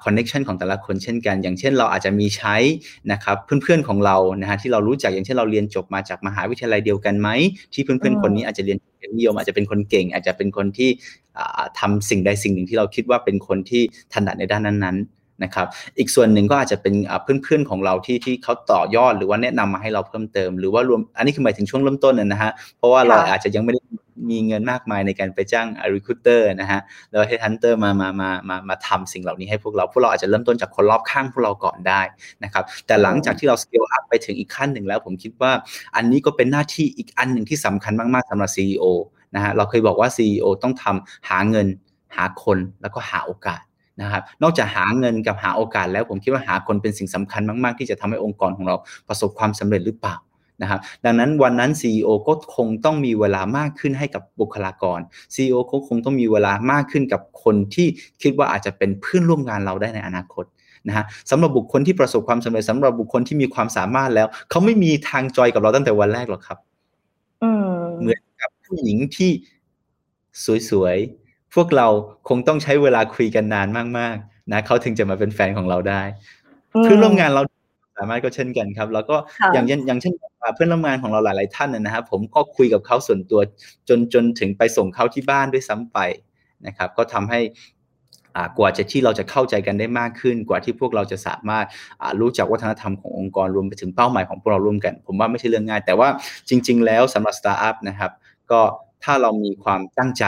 [0.05, 2.57] connection ของแต่ละคนเช่นกัน อย่างเช่นเราอาจจะมีใช้
[3.13, 7.29] นะครับเพื่อนๆของเรานะฮะที่เรารู้จักอย่างเช่นเราเรียนจบมาจากมหาวิทยาลัยเดียวกันไหม
[7.75, 8.79] ที่เพื่อนๆคนนี้อาจจะเรียน
[9.17, 10.91] นิยมอาจจะเป็นคนเก่ง อาจจะเป็นคนที่
[11.81, 13.83] ทำสิ่งใดสิ่งหนึ่งที่เราคิดว่าเป็นคนที่
[14.15, 15.67] ถนัดในด้านนั้นๆนะครับ
[15.99, 23.81] อีกส่วนหนึ่งก็อาจจะเป็นเพื่อนๆของเราที่ที่เขาต่อยอดหรือว่าแนะนำมาให้เราเพิ่มเติม หรือว่ารวมอันนี้คือหมายถึงช่วงเริ่มต้นนะฮะเพราะว่าเราอาจจะยังไม่ได้
[24.31, 32.03] มีเงินมากมายในการไปจ้าง recruiter นะฮะแล้ว headhunter มามามามามาทำสิ่งเหล่านี้ให้พวกเราพวกเราอาจจะเริ่มต้นจากคนรอบข้างพวกเราก่อนได้
[32.45, 35.53] นะครับแต่หลังจากที่เรา scale up ไปถึงอีกขั้นหนึ่งแล้ว ผมคิดว่า
[35.97, 38.85] อันนี้ก็เป็นหน้าที่อีกอันหนึ่งที่สำคัญมากๆสำหรับ CEO
[39.35, 41.67] นะฮะเราเคยบอกว่า CEO ต้องทำหาเงิน
[42.17, 43.63] หาคนแล้วก็หาโอกาส
[44.01, 48.77] นะครับนอกจากหาเงินกับหาโอกาสแล้วผมคิดว่าหาคนเป็นสิ่งสำคัญมาก ๆ ที่จะทำให้องค์กรของเรา
[49.09, 50.17] ประสบความสำเร็จหรือเปล่า
[50.63, 55.01] นะครับดังนั้นวันนั้น CEO ก็คงต้องมีเวลามากขึ้นให้กับบุคลากร
[55.35, 57.87] CEO ก็คงต้องมีเวลามากขึ้นกับคนที่
[58.23, 60.45] คิดว่าอาจจะเป็นเพื่อนร่วมงานเราได้ในอนาคต
[60.89, 66.59] นะฮะสำหรับบุคคลที่ประสบความสำเร็จสำหรับบุคคลที่มีความสามารถแล้ว เขาไม่มีทางจอยกับเราตั้งแต่วันแรกหรอกครับ
[68.01, 69.31] เหมือนกับผู้หญิงที่
[70.71, 71.89] สวยๆ พวกเรา
[72.29, 76.03] คงต้องใช้เวลาคุยกันนานมากๆนะเขาถึงจะมาเป็นแฟนของเราได้
[76.83, 77.43] เพื่อนร่วมงานเรา
[77.97, 79.17] สามารถก็เช่นกันครับ แล้วก็
[79.55, 80.15] อย่างอย่างเช่น
[80.55, 83.41] เพื่อนร่วมงานของเราหลาย ๆ ท่านนะครับผมก็คุยกับเขาส่วนตัว
[83.89, 85.99] จนจนถึงไปส่งเขาที่บ้านด้วยซ้ำไป
[86.67, 87.41] นะครับ ก็ทำให้
[88.59, 91.67] กว่าจะที่เราจะเข้าใจกันได้มากขึ้น กว่าที่พวกเราจะสามารถ
[92.21, 96.09] รู้จักวัฒนธรรมขององค์กรรวมไปถึงเป้าหมายของพวกเราร่วมกัน ผมว่าไม่ใช่เรื่องง่าย แต่ว่า
[96.49, 98.13] จริง ๆ แล้วสำหรับสตาร์ทอัพนะครับ
[98.51, 98.61] ก็
[99.05, 100.25] ถ้าเรามีความตั้งใจ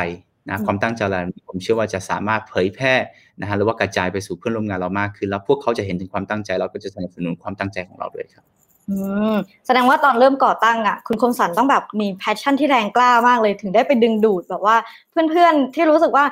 [0.49, 2.95] นะความตั้งใจเราผมเชื่อว่าจะสามารถเผยแพร่
[3.41, 8.45] นะฮะหรือว่ากระจายไปสู่เพื่อนร่วมงานเรามากขึ้น แล้วพวกเขาจะเห็นถึงความตั้งใจเราก็จะสนับสนุนความตั้งใจของเราด้วยครับ
[8.89, 8.97] อื
[9.35, 14.77] มแสดงว่าตอนเริ่มก่อตั้งอะ คุณคมสันต้องแบบมี passion ที่แรงกล้ามากเลยถึงได้ไปดึงดูดแบบว่า
[15.11, 16.25] เพื่อนๆที่รู้สึกว่า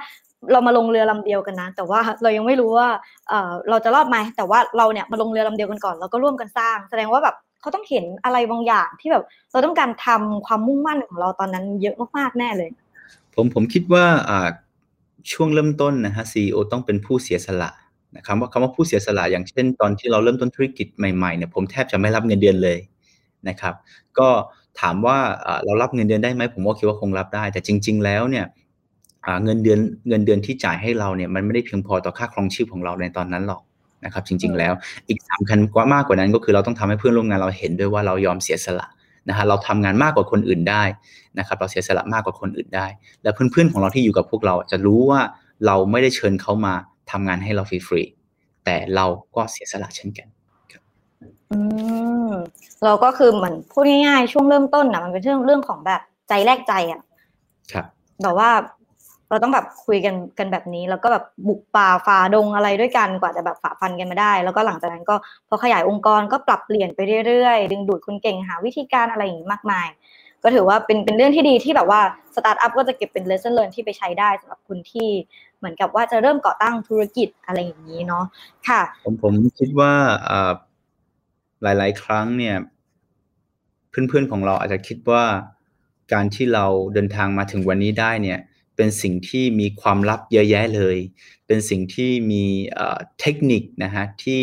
[0.52, 2.88] เรามาลงเรือลำเดียวกันนะ แต่ว่าเรายังไม่รู้ว่า
[3.28, 12.70] เออเราจะรอดไหมแต่ว่าเราเนี่ยมาลงเรือลำเดียวกันก่อนแล้วก็ร่วมกันสร้าง แสดงว่าแบบเขาต้องเห็นอะไรบางอย่างที่แบบเราต้องการทำความมุ่งมั่นของเราตอนนั้นเยอะมากๆแน่เลย
[13.34, 14.04] ผมผมคิดว่า
[15.32, 17.70] ช่วงเริ่มต้นนะฮะซีอต้องเป็นผู้เสียสละ
[18.16, 22.78] นะครับว่าคำว่าผู้เสียสละอย่างเช่น ตอนที่เราเริ่มต้นธุรกิจใหม่ๆเนี่ยผมแทบจะไม่รับเงินเดือนเลย
[23.48, 23.74] นะครับ
[24.18, 24.28] ก็
[24.80, 25.18] ถามว่า
[25.64, 28.44] เรารับเงินเดือนได้ไหมผมก็คิดว่าคงรับได้ แต่จริง ๆ แล้วเนี่ย
[29.44, 33.62] เงินเดือนเงินเดือนที่จ่ายให้เราเนี่ยมันไม่ได้เพียงพอต่อค่าครองชีพของเราในตอนนั้นหรอก
[34.04, 34.72] นะครับ จริง ๆ แล้ว
[35.08, 38.86] อีกสำคัญกว่ามากกว่านั้นก็คือเราต้องทำให้เพื่อนร่วมงานเราเห็นด้วยว่าเรายอมเสียสละ
[39.28, 40.82] นะฮะเราทำงานมากกว่าคนอื่นได้
[41.38, 42.86] นะครับเราเสียสละมากกว่าคนอื่นได้
[43.22, 45.20] และเพื่อนๆของเราที่อยู่กับพวกเราจะรู้ว่า
[45.66, 46.74] เราไม่ได้เชิญเขามา
[47.10, 49.06] ทำงานให้เราฟรีๆแต่เรา
[49.36, 50.28] ก็เสียสละเช่นกัน
[51.52, 51.58] อื
[52.28, 52.32] ม
[52.84, 57.00] เราก็คือเหมือนพูดง่ายๆช่วงเริ่มต้นนะมันเป็นเรื่องเรื่องของแบบใจแลกใจอะ
[57.72, 57.86] ครับ
[58.22, 58.50] แต่ว่า
[59.34, 65.14] เราต้องแบบคุยกันกันแบบนี้ แล้วก็แบบบุกป่าฝ่าดงอะไรด้วยกันกว่าจะแบบฝ่าฟันกันมาได้ แล้วก็หลังจากนั้นก็
[65.48, 69.88] พอขยายองค์กรก็ปรับเปลี่ยนไปเรื่อยๆ ดึงดูดคนเก่งหาวิธีการอะไรอย่างนี้มากมาย
[70.42, 72.00] ก็ถือว่าเป็นเป็นเรื่องที่ดีที่แบบว่า
[72.34, 75.08] สตาร์ทอัพก็จะเก็บเป็น lesson learned ที่ไปใช้ได้สำหรับคุณที่
[75.58, 78.24] เหมือนกับว่าจะเริ่มก่อตั้งธุรกิจอะไรอย่างนี้เนาะ
[78.68, 79.92] ค่ะ ผมผมคิดว่า
[81.62, 82.56] หลาย ๆ ครั้งเนี่ย
[83.90, 85.24] เพื่อนๆของเราอาจจะคิดว่า
[86.12, 88.38] การที่เราเดินทางมาถึงวันนี้ได้เนี่ย
[88.76, 90.96] เป็นสิ่งที่มีความลับเยอะแยะเลย
[91.46, 92.44] เป็นสิ่งที่มี
[93.20, 94.42] เทคนิคนะฮะที่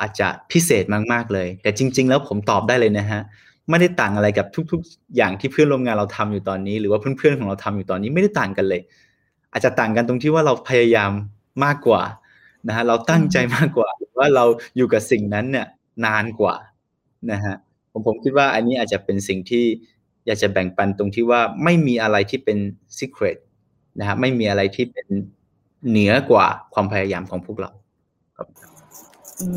[0.00, 3.20] อาจจะพิเศษมากๆเลย แต่จริง ๆ แล้วผมตอบได้เลยนะฮะ
[3.70, 8.80] ไม่ได้ต่างอะไรกับทุก ๆ อย่างที่เพื่อนร่วมงานเราทำอยู่ตอนนี้ หรือว่าเพื่อนๆของเราทำอยู่ตอนนี้ไม่ได้ต่างกันเลย
[9.52, 11.10] อาจจะต่างกันตรงที่ว่าเราพยายาม
[11.64, 12.02] มากกว่า
[12.68, 14.44] นะฮะเราตั้งใจมากกว่าหรือว่าเรา
[14.76, 15.66] อยู่กับสิ่งนั้นเนี่ย
[16.04, 16.56] นานกว่า
[17.30, 17.54] นะฮะ
[17.92, 19.64] ผมผมคิดว่าอันนี้อาจจะเป็นสิ่งที่
[20.26, 22.58] อยากจะแบ่งปันตรงที่ว่าไม่มีอะไรที่เป็น
[22.98, 23.36] secret
[23.98, 25.06] นะฮะไม่มีอะไรที่เป็น
[25.88, 27.70] เหนือกว่าความพยายามของพวกเรา
[28.36, 28.46] ครับ
[29.40, 29.48] อื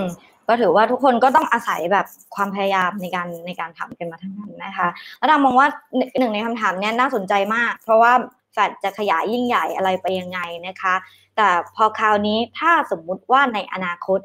[0.00, 0.02] ม
[0.48, 5.68] ก็ถือว่าทุกคนก็ต้องอาศัยแบบความพยายามในการในการทำกันมาทั้งนั้นนะคะ แล้วดามองว่า
[6.18, 8.12] หนึ่งในคำถามนี้น่าสนใจมาก เพราะว่า
[8.52, 10.94] แฟดจะขยายยิ่งใหญ่อะไรไปยังไงนะคะ
[11.36, 14.20] แต่พอคราวนี้ถ้าสมมุติว่าในอนาคต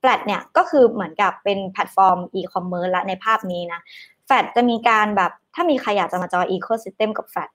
[0.00, 3.80] แฟลตเนี่ยก็คือเหมือนกับเป็นแพลตฟอร์มอีคอมเมิร์ซและในภาพนี้นะ
[4.26, 7.50] แฟดจะมีการแบบถ้ามีใครอยากจะมา join ecosystem กับแฟด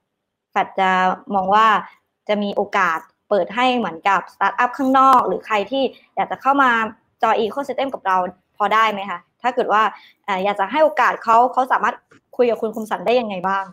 [0.52, 0.90] แฟดจะ
[1.36, 1.68] มองว่า
[2.28, 3.00] จะมีโอกาส
[3.30, 5.84] เปิดให้เหมือนกับสตาร์ทอัพข้างนอก หรือใครที่
[6.16, 6.72] อยากจะเข้ามา
[7.24, 8.18] join ecosystem กับเรา
[8.58, 9.82] พอได้ไหมคะ ถ้าเกิดว่า
[10.44, 11.96] อยากจะให้โอกาสเขาเขาสามารถ
[12.38, 13.64] คุยกับคุณคมสันได้ยังไงบ้าง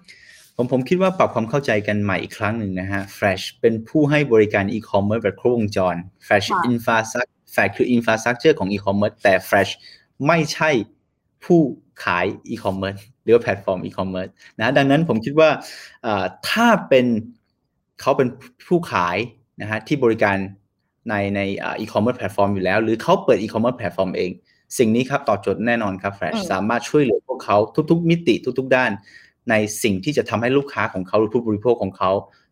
[0.56, 9.72] ผมผมคิดว่าปรับความเข้าใจกันใหม่อีกครั้งหนึ่งนะฮะ Flash เป็นผู้ให้บริการอีคอมเมิร์ซแบบครบวงจร Flash คือ Infrastructure Flash คือ Infrastructure ของอีคอมเมิร์ซแต่ Flash
[10.26, 10.70] ไม่ใช่
[11.44, 11.60] ผู้
[12.04, 14.28] ขายอีคอมเมิร์ซหรือว่าแพลตฟอร์มอีคอมเมิร์ซ
[14.58, 15.50] นะดังนั้นผมคิดว่า
[16.06, 17.06] อ่าถ้าเป็น
[18.00, 18.28] เขาเป็น
[18.68, 19.16] ผู้ขาย
[19.60, 20.36] นะฮะที่บริการ
[21.08, 21.40] ในใน
[21.80, 24.30] อีคอมเมิร์ซแพลตฟอร์มอยู่แล้ว หรือเขาเปิดอีคอมเมิร์ซแพลตฟอร์มเอง
[24.78, 27.56] สิ่งนี้ครับตอบโจทย์แน่นอนครับ Flash อืมสามารถช่วยเหลือพวกเขา
[27.90, 28.90] ทุก ๆ มิติทุก ๆ ด้าน
[29.50, 32.10] ในสิ่งที่จะทำให้ลูกค้าของเขาหรือผู้บริโภคของเขา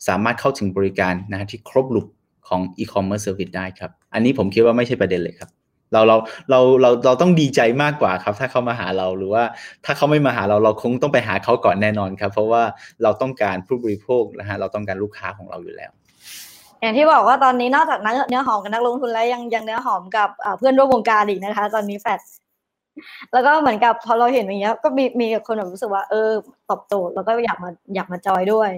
[0.08, 2.06] สามารถเข้าถึงบริการนะฮะที่ครบ loop
[2.48, 5.50] ของ e-commerce service ได้ครับ อันนี้ผมคิดว่าไม่ใช่ประเด็นเลยครับ
[5.92, 6.16] เราเรา
[6.50, 9.44] เราเราเราต้องดีใจมากกว่าครับ ถ้าเขามาหาเราหรือว่า
[9.84, 12.62] ถ้าเขาไม่มาหาเราเราคงต้องไปหาเขาก่อนแน่นอนครับ เพราะว่า
[13.02, 15.92] เราต้องการผู้บริโภคนะฮะเราต้องการลูกค้าของเราอยู่แล้ว
[16.80, 20.28] อย่างที่บอกว่าตอนนี้นอกจากนักเนื้อหอมกับนักลงทุนแล้วยังยังเนื้อหอมกับ
[20.58, 22.20] เพื่อนร่วมวงการอีกนะคะ ตอนนี้แฟด
[23.32, 26.30] แล้วก็เหมือนกับพอเราเห็นอย่างเงี้ยก็มีมีคนแบบรู้สึกว่าเออ
[26.68, 28.70] ตอบโจทย์แล้วก็อยากมาอยากมาจอยด้วย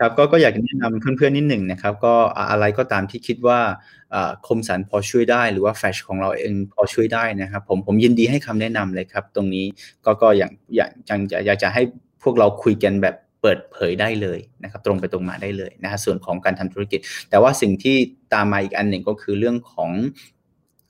[0.00, 2.14] ครับก็ก็อยากแนะนำเพื่อนๆนิดหนึ่งนะครับ ก็
[2.50, 3.58] อะไรก็ตามที่คิดว่า
[4.46, 9.64] คมสันพอช่วยได้ หรือว่าแฟชของเราเองพอช่วยได้นะครับ ผมผมยินดีให้คำแนะนำเลยครับ ตรงนี้
[10.04, 10.86] ก็ก็อย่างอย่า
[11.18, 11.82] งอยากจะให้
[12.22, 17.96] พวกเราคุยกันแบบเปิดเผยได้เลยนะครับ ตรงไปตรงมาได้เลยนะฮะส่วนของการทำธุรกิจ แต่ว่าสิ่งที่
[18.34, 19.90] ตามมาอีกอันหนึ่งก็คือเรื่องของ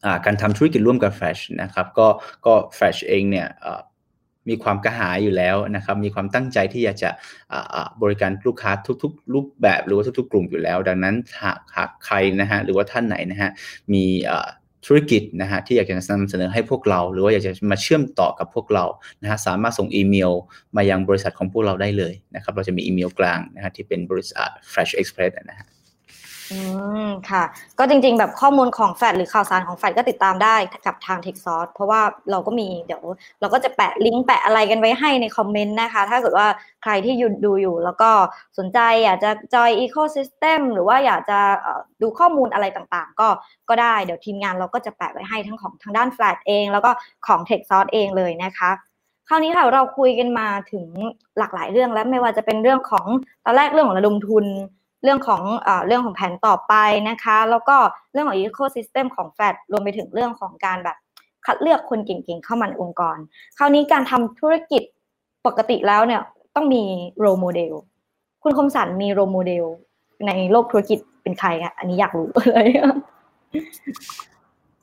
[0.05, 2.09] อการทำธุรกิจร่วมกับแฟชนะครับ ก็
[2.47, 3.49] ก็แฟชเองเนี่ย
[4.49, 7.11] มีความกระหายอยู่แล้วนะครับมีความตั้งใจที่อยากจะ
[8.03, 8.71] บริการลูกค้า
[9.03, 13.51] ทุกๆ รูปแบบหรือว่าทุก ๆ กลุ่มอยู่แล้ว ดังนั้นหากหากใครนะฮะหรือว่าท่านไหนนะฮะ
[13.93, 14.05] มี
[14.87, 18.85] ธุรกิจนะฮะที่อยากจะนำเสนอให้พวกเรา หรือว่าอยากจะมาเชื่อมต่อกับพวกเรา
[19.23, 20.33] นะฮะสามารถส่งอีเมล
[20.77, 25.67] มายังบริษัทของพวกเราได้เลยนะครับเราจะมีอีเมลกลางนะฮะที่เป็นบริษัท Fresh Express นะฮะ
[26.51, 26.59] อื
[27.07, 27.45] มค่ะ
[27.79, 33.03] ก็จริงๆ แบบข้อมูลของแฟดหรือข่าวสารของแฟดก็ติดตามได้กับทาง t e c h s o u r c e เพราะว่าเราก็มีเดี๋ยว
[33.41, 36.49] เราก็จะแปะลิงก์แปะอะไรกันไว้ให้ในคอมเมนต์นะคะ ถ้าเกิดว่า
[36.83, 38.11] ใครที่ยูดูอยู่ แล้วก็
[38.59, 41.39] สนใจอยากจะจอย ecosystem หรือว่าอยากจะ
[42.03, 43.29] ดูข้อมูลอะไรต่างๆ ก็
[43.69, 46.91] ก็ได้เดี๋ยวทีมงานเราก็จะแปะไว้ให้ทั้งของทางด้านแฟลตเอง แล้วก็
[47.27, 48.71] ของ t e c h s o u r c e เองเลยนะคะ
[49.29, 50.87] คราวนี้ค่ะเราคุยกันมาถึง
[51.39, 53.07] หลากหลายเรื่องแล้วไม่ว่าจะเป็นเรื่องของ
[53.45, 54.45] ตอนแรกเรื่องของระดมทุน
[55.07, 56.75] เรื่องของเอเรื่องของแผนต่อไป
[57.09, 57.77] นะคะ แล้วก็
[58.13, 60.97] เรื่องของ ecosystem ของแฟดรวมไปถึงเรื่องของการแบบ
[61.47, 63.17] คัดเลือกคนเก่งๆเข้ามาในองค์กร
[63.59, 64.83] คราวนี้การทำธุรกิจ
[65.47, 66.21] ปกติแล้วเนี่ย
[66.55, 66.83] ต้องมี
[67.25, 67.73] role model
[68.43, 69.65] คุณคมสันมี role model
[70.27, 72.67] ในโลกธุรกิจเป็นใครอะอันนี้อยากรู้เลย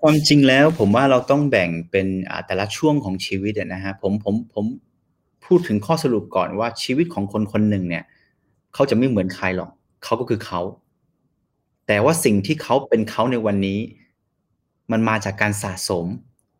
[0.02, 2.08] ความจริงแล้วผมว่าเราต้องแบ่งเป็น
[2.48, 4.66] แต่ละช่วงของชีวิตนะฮะผมผมผม
[5.46, 8.04] พูดถึงข้อสรุปก่อนว่าชีวิตของคนคนหนึ่งเนี่ย
[8.74, 9.72] เขาจะไม่เหมือนใครหรอก
[10.04, 10.62] เขาก็คือเขา
[11.88, 13.80] แต่ว่าสิ่งที่เขาเป็นเขาในวันนี้
[14.92, 16.06] มันมาจากการสะสม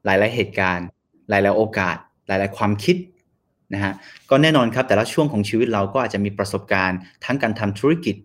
[0.06, 0.88] หลาย ๆ เหตุการณ์
[1.30, 2.96] หลาย ๆ โอกาส หลาย ๆ ความคิด
[3.74, 3.94] นะฮะ
[4.30, 8.16] ก็แน่นอนครับแต่ละช่วงของชีวิตเราก็อาจจะมีประสบการณ์ ทั้งการทำธุรกิจ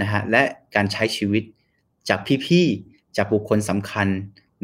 [0.00, 0.42] นะฮะและ
[0.74, 1.42] การใช้ชีวิต
[2.08, 4.08] จากพี่ๆจากบุคคลสำคัญ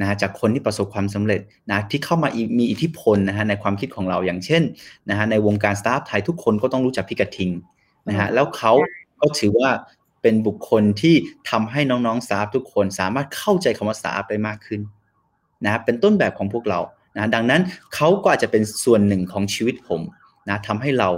[0.01, 1.41] นะฮะจากคนที่ประสบความสำเร็จ
[1.71, 4.62] นะที่เข้ามามีอิทธิพลนะฮะในความคิดของเราอย่างเช่น
[5.11, 7.51] นะฮะในวงการสตาร์ทอัพไทยทุกคนก็ต้องรู้จักพี่กระทิง
[8.09, 8.73] นะฮะแล้วเขา
[9.21, 9.71] ก็ถือว่า
[10.23, 11.14] เป็นบุคคลที่
[11.51, 14.81] ทำให้น้องๆสตาร์ทอัพทุกคนสามารถเข้าใจคำว่าสตาร์ทอัพได้มากขึ้น
[15.64, 16.81] นะเป็นต้นแบบของพวกเรา
[17.16, 17.62] นะดังนั้น
[17.95, 20.01] เขาก็อาจจะเป็นส่วนหนึ่งของชีวิตผม
[20.49, 21.11] นะทำให้เรา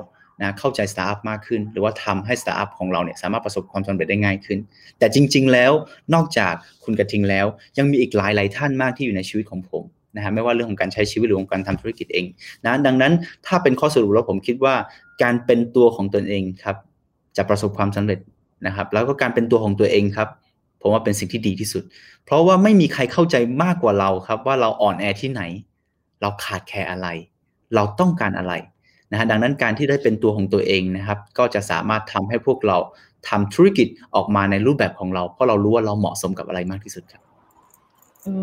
[0.43, 4.59] นะเข้าใจสตาร์ทมากขึ้น หรือว่าทำให้สตาร์ทของเราเนี่ยสามารถประสบความสำเร็จได้ง่ายขึ้น
[4.99, 5.73] แต่จริง ๆ แล้ว
[6.15, 7.47] นอกจากคุณกระทิงแล้ว
[7.79, 9.83] ยังมีอีกหลายหลายท่านมากที่อยู่ในชีวิตของผม
[10.17, 12.27] นะฮะไม่ว่าเรื่องของการใช้ชีวิตหรือของการทำธุรกิจเอง
[12.67, 13.13] นะดังนั้น
[13.47, 14.75] ถ้าเป็นข้อสรุปแล้วผมคิดว่า
[15.23, 16.77] การเป็นตัวของตนเองครับ
[17.37, 18.19] จะประสบความสำเร็จ
[18.67, 20.29] นะครับ แล้วก็การเป็นตัวของตัวเองครับ
[20.81, 21.83] ผมว่าเป็นสิ่งที่ดีที่สุด
[22.25, 25.43] เพราะว่าไม่มีใครเข้าใจมากกว่าเราครับ ว่าเราอ่อนแอที่ไหน
[26.21, 27.09] เราขาดแคลนอะไร
[27.75, 28.53] เราต้องการอะไร
[29.11, 32.79] นะฮะดังนั้นการที่ได้เป็นตัวของตัวเองนะครับ ก็จะสามารถทำให้พวกเรา
[33.29, 37.23] ทำธุรกิจออกมาในรูปแบบของเรา เพราะเรารู้ว่าเราเหมาะสมกับอะไรมากที่สุดครับ
[38.27, 38.35] อื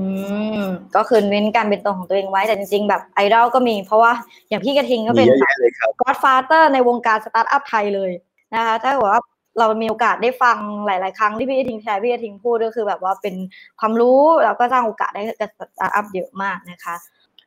[0.62, 0.64] ม
[0.96, 4.12] ก็คือเน้นการเป็นตัวของตัวเองไว้แต่จริงๆแบบไอดอลก็มี เพราะว่า
[4.50, 8.12] อย่างพี่กระทิงก็เป็นมีเยอะแยะเลยครับ godfather ในวงการสตาร์ทอัพไทยเลย
[8.54, 9.22] นะคะถ้าเกิดว่า
[9.60, 13.36] เรามีโอกาสได้ฟังหลาย ๆ ครั้งที่พี่ทิงแชร์พี่ทิงพูดก็คือแบบว่าเป็น
[13.80, 16.96] ความรู้แล้วก็สร้างโอกาสได้กับสตาร์ทอัพเยอะมากนะคะ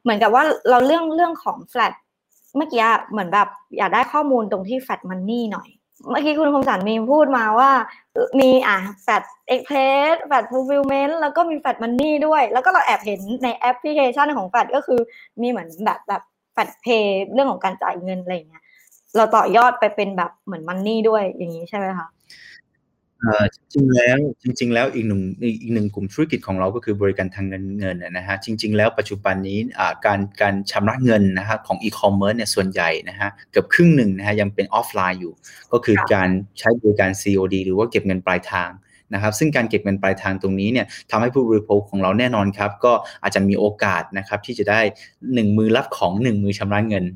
[0.03, 1.93] เหมือนกับว่าเราเรื่องเรื่องของแฟลต
[2.57, 3.49] เมื่อกี้เหมือนแบบ
[3.79, 5.69] อยากได้ข้อมูลตรงที่ Flash Money หน่อย
[6.11, 7.71] เมื่อกี้คุณคมสันมีพูดมาว่า
[8.41, 15.01] มีอะ Flash Express Flash Fulfillment แล้วก็มี Flash Money ด้วย แล้วก็เราแอบเห็นในแอปพลิเคชันของแฟดก็คือ
[15.41, 18.60] มีเหมือนแบบแบบ Flash Pay เรื่องของการจ่ายเงินอะไรอย่างเงี้ย
[19.17, 22.09] เราต่อยอดไปเป็นแบบเหมือน money ด้วยอย่างนี้ใช่ไหมคะ
[23.73, 25.23] จริงแล้วจริง ๆ แล้วอีกหนึ่ง
[25.63, 29.59] อีกหนึ่งกลุ่มธุรกิจของเราก็คือบริการทางการเงินนะฮะจริง ๆ แล้วปัจจุบันนี้
[30.07, 35.33] การการชำระเงินนะฮะของอีคอมเมิร์ซเนี่ยส่วนใหญ่นะฮะเกือบครึ่งหนึ่งนะฮะยังเป็นออฟไลน์อยู่
[35.73, 38.71] ก็คือการใช้บริการ COD หรือว่าเก็บเงินปลายทาง
[39.15, 42.93] นะครับซึ่งการเก็บเงินปลายทางตรงนี้เนี่ยทำให้ผู้บริโภคของเราแน่นอนครับ ก็
[43.23, 44.81] อาจจะมีโอกาสนะครับที่จะได้
[45.19, 47.07] 1 มือรับของ 1 มือชำระเงิน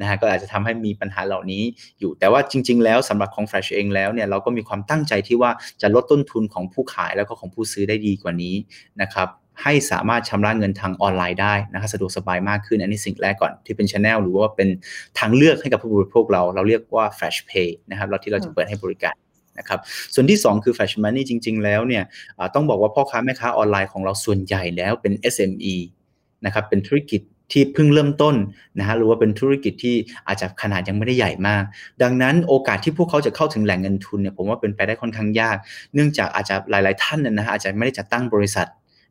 [0.00, 1.62] นะฮะก็อาจจะทำให้มีปัญหาเหล่านี้
[1.98, 5.50] อยู่แต่ว่าจริง ๆ แล้วสำหรับของ Flash เองแล้วเนี่ยเราก็มีความตั้งใจที่ว่า
[5.82, 8.54] จะลดต้นทุนของผู้ขายแล้วก็ของผู้ซื้อได้ดีกว่านี้
[9.02, 9.28] นะครับ
[9.62, 14.68] ให้สามารถชำระเงินทางออนไลน์ได้นะครับสะดวกสบายมากขึ้น อันนี้สิ่งแรกก่อนที่เป็นช anel หรือว่าเป็น
[15.18, 19.14] ทางเลือกให้กับผู้บริโภคเรา เราเรียกว่า Flash Pay นะครับเราที่เราจะเปิดให้บริการ
[19.58, 19.78] นะครับ
[20.14, 22.04] ส่วนที่ 2 คือ Flash Money จริง ๆ แล้วเนี่ย
[22.54, 25.74] ต้องบอกว่าพ่อค้าแม่ค้าออนไลน์ของเราส่วนใหญ่แล้วเป็น SME
[26.44, 27.20] นะครับเป็นธุรกิจ
[27.54, 28.34] ที่เพิ่งเริ่มต้น
[28.78, 29.96] นะฮะหรือว่าเป็นธุรกิจที่
[30.26, 31.62] อาจจะขนาดยังไม่ได้ใหญ่มาก
[32.02, 35.56] ดังนั้นโอกาสที่พวกเขาจะเข้าถึงแหล่งเงินทุนเนี่ยผมว่าเป็นไปได้ค่อนข้างยาก
[35.94, 38.68] เนื่องจากอาจจะหลาย ๆ ท่านนะฮะอาจจะไม่ได้จัดตั้งบริษัท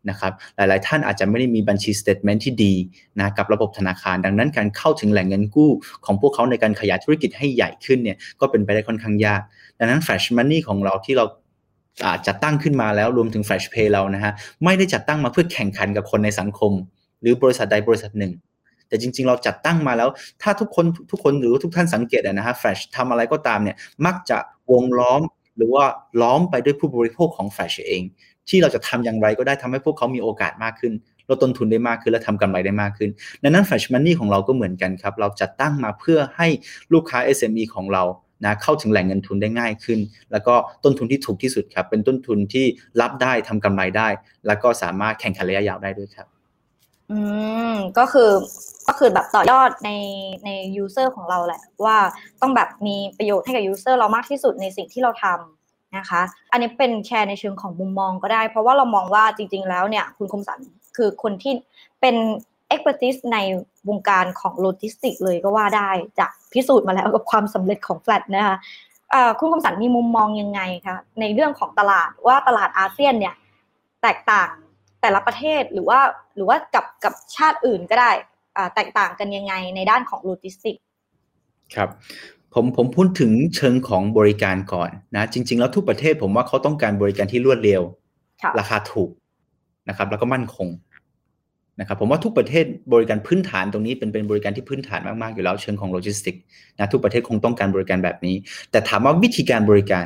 [0.09, 2.73] นะครับหลาย ๆ ท่านอาจจะไม่ได้มีบัญชีสเตทเมนต์ที่ดี
[3.19, 5.71] นะกับระบบธนาคาร ดังนั้นการเข้าถึงแหล่งเงินกู้
[6.05, 9.41] ของพวกเขาในการขยายธุรกิจให้ใหญ่ขึ้นเนี่ยก็เป็นไปได้ค่อนข้างยาก
[9.79, 11.25] ดังนั้น Flash Money ของเราที่เรา
[12.27, 14.31] จัดตั้งขึ้นมาแล้วรวมถึง Flash Pay เรานะฮะ
[14.63, 16.71] ไม่ได้จัดตั้งมาเพื่อแข่งขันกับคนในสังคม
[17.23, 18.33] หรือบริษัทใดบริษัทหนึ่ง
[18.87, 20.09] แต่จริง ๆ เราจัดตั้งมาแล้ว
[20.41, 24.37] ถ้าทุกคนทุกคนหรือทุกท่านสังเกตนะฮะ Flash ทำอะไรก็ตามเนี่ยมักจะ
[24.71, 25.21] วงล้อม
[25.57, 25.85] หรือว่า
[26.21, 28.03] ล้อมไปด้วยผู้บริโภคของ Flash เอง
[28.49, 30.93] ที่เราจะทำอย่างไรก็ได้ทำให้พวกเขามีโอกาสมากขึ้น
[31.29, 33.09] ลดต้นทุนได้มากขึ้นและทำกำไรได้มากขึ้น
[33.43, 36.47] ดังนั้น Flash Money ของเราก็เหมือนกันครับ เราจัดตั้งมาเพื่อให้
[36.93, 38.03] ลูกค้า SME ของเรา
[38.43, 39.99] นะเข้าถึงแหล่งเงินทุนได้ง่ายขึ้น
[40.31, 42.65] แล้วก็ต้นทุนที่ถูกที่สุดครับ เป็นต้นทุนที่
[43.01, 44.07] รับได้ทำกำไรได้
[44.47, 46.27] แล้วก็สามารถแข่งขันระยะยาวได้ด้วยครับ
[47.11, 47.19] อื
[47.73, 48.31] มก็คือ
[48.87, 49.91] ก็คือแบบต่อยอดใน
[50.45, 51.97] ใน user ของเราแหละ ว่า
[52.41, 60.59] ต้องแบบมีประโยชน์ให้กับ user เรามากที่สุดในสิ่งที่เราทำนะคะ อันนี้เป็นแชร์ในเชิงของมุมมองก็ได้ เพราะว่าเรามองว่าจริง ๆ แล้วเนี่ยคุณคมสัน
[60.97, 61.53] คือคนที่
[62.01, 62.15] เป็น
[62.67, 63.37] expert ใน
[63.89, 65.89] วงการของโลจิสติกเลยก็ว่าได้
[66.19, 68.57] จากพิสูจน์มาแล้วกับความสำเร็จของแฟลตนะคะ
[69.39, 73.35] คุณคมสันมีมุมมองยังไงคะในเรื่องของตลาดว่าตลาดอาเซียนเนี่ย
[74.01, 74.49] แตกต่าง
[75.03, 75.99] แต่ละประเทศหรือว่า
[76.35, 78.11] หรือว่ากับกับชาติอื่นก็ได้
[78.75, 80.75] แตกต่างกันยังไงในด้านของโลจิสติก
[81.75, 81.89] ครับ
[82.53, 87.81] ผมผมพูดถึงเชิงของบริการก่อนนะจริง ๆ แล้วทุกประเทศผมว่าเขาต้องการบริการที่รวดเร็ว
[88.59, 89.11] ราคาถูก
[89.89, 90.67] นะครับ แล้วก็มั่นคง
[91.79, 96.35] นะครับผมว่าทุกประเทศบริการพื้นฐานตรงนี้เป็นเป็นบริการที่พื้นฐานมากๆอยู่แล้วเชิงของโลจิสติก
[96.79, 98.35] นะทุกประเทศคงต้องการบริการแบบนี้
[98.71, 100.05] แต่ถามว่าวิธีการบริการ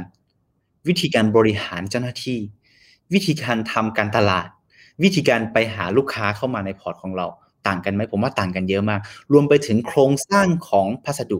[0.87, 2.39] วิธีการบริหารเจ้าหน้าที่
[3.13, 4.47] วิธีการทำการตลาด
[5.03, 7.27] วิธีการไปหาลูกค้าเข้ามาในพอร์ตของเรา
[7.67, 8.99] ต่างกันไหมผมว่าต่างกันเยอะมาก
[9.33, 11.39] รวมไปถึงโครงสร้างของพัสดุ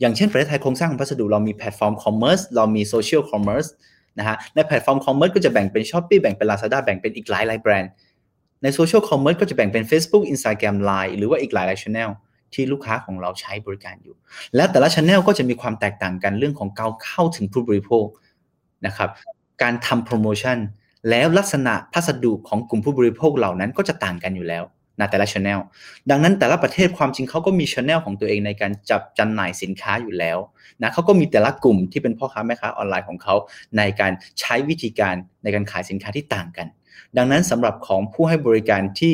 [0.00, 3.66] อย่างเช่นประเทศไทยโครงสร้างของพัสดุเรามี platform commerce เรามี social commerce
[4.18, 7.90] นะฮะใน platform commerce ก็จะแบ่งเป็น Shopee แบ่งเป็น Lazada แบ่งเป็นอีกหลายหลายแบรนด์
[8.62, 12.10] ใน social commerce ก็จะแบ่งเป็น Facebook Instagram Line หรือว่าอีกหลายหลายช anel
[12.54, 14.16] ที่ลูกค้าของเราใช้บริการอยู่
[14.56, 18.06] และแต่ละช anel ก็จะมีความแตกต่างกันเรื่องของการเข้าถึงผู้บริโภค
[18.86, 19.10] นะครับ
[19.62, 20.58] การทำโปรโมชั่น
[21.10, 24.64] แล้วลักษณะพัสดุของกลุ่มผู้บริโภคเหล่านั้นก็จะต่างกันอยู่แล้ว
[25.00, 25.58] นะแต่ละช anel
[26.10, 30.38] ดังนั้นแต่ละประเทศความจริงเขาก็มีช anel ของตัวเองในการจัดจำหน่ายสินค้าอยู่แล้ว
[30.82, 33.34] นะเขาก็มีแต่ละกลุ่มที่เป็นพ่อค้าแม่ค้าออนไลน์ของเขา
[33.76, 36.66] ในการใช้วิธีการในการขายสินค้าที่ต่างกัน
[37.16, 39.12] ดังนั้นสำหรับของผู้ให้บริการที่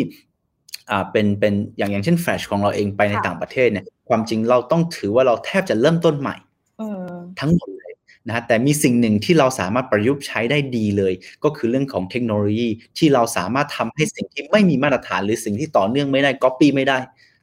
[0.90, 6.36] อ่าเป็นเป็นอย่างอย่างเช่นแฟลชของเราเองไปในต่างประเทศเนี่ยความจริงเราต้องถือว่าเราแทบจะเริ่มต้นใหม่
[7.40, 7.68] ทั้งหมด
[8.24, 11.12] เลยนะแต่มีสิ่งหนึ่งที่เราสามารถประยุกต์ใช้ได้ดีเลย
[11.44, 12.68] ก็คือเรื่องของเทคโนโลยี
[12.98, 16.98] ที่เราสามารถทำให้สิ่งที่ไม่มีมาตรฐานหรือสิ่งที่ต่อเนื่องไม่ได้ก๊อปปี้ไม่ได้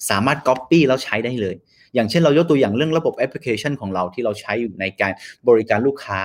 [0.09, 1.55] สามารถก๊อปปี้แล้วใช้ได้เลย
[1.95, 5.11] อย่างเช่นเรายกตัวอย่างเรื่องระบบแอปพลิเคชันของเราที่เราใช้อยู่ในการ
[5.47, 6.19] บริการลูกค้า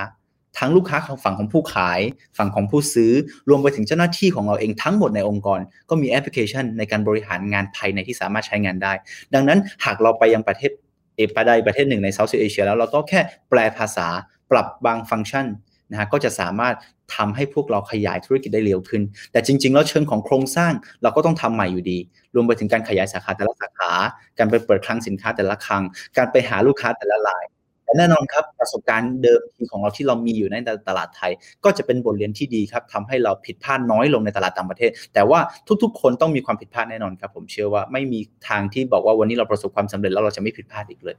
[0.59, 1.99] ทั้งลูกค้าของฝั่งของผู้ขาย
[2.37, 3.11] ฝั่งของผู้ซื้อ
[3.49, 8.93] รวมไปถึงเจ้าหน้าที่ของเราเองทั้งหมดในองค์กร ก็มีแอปพลิเคชันในการบริหารงานภายในที่สามารถใช้งานได้
[9.33, 10.71] ดังนั้นหากเราไปยังประเทศ
[11.17, 14.07] เอปใดประเทศหนึ่งใน Southeast Asia แล้วเราก็แค่แปลภาษา
[14.51, 15.45] ปรับบางฟังก์ชัน
[15.91, 16.75] นะฮะก็จะสามารถ
[17.15, 20.73] ทำให้พวกเราขยายธุรกิจได้เร็วขึ้น แต่จริง ๆ แล้วเชิงของโครงสร้าง
[21.03, 21.97] เราก็ต้องทำใหม่อยู่ดี
[22.35, 23.91] รวมไปถึงการขยายสาขาแต่ละสาขา
[24.37, 25.83] การไปเปิดคลังสินค้าแต่ละครั้ง
[26.17, 27.45] การไปหาลูกค้าแต่ละราย
[27.83, 29.41] แต่แน่นอนครับประสบการณ์เดิม
[29.71, 30.55] ของเราที่เรามีอยู่ใน
[30.87, 31.31] ตลาดไทย
[31.63, 35.39] ก็จะเป็นบทเรียนที่ดีครับทำให้เราผิดพลาดน้อยลงในตลาดต่างประเทศ แต่ว่า
[35.83, 38.19] ทุกๆ คนต้องมีความผิดพลาดแน่นอนครับ ผมเชื่อว่าไม่มี
[38.49, 41.15] ทางที่บอกว่าวันนี้เราประสบความสำเร็จแล้วเราจะไม่ผิดพลาดอีกเลย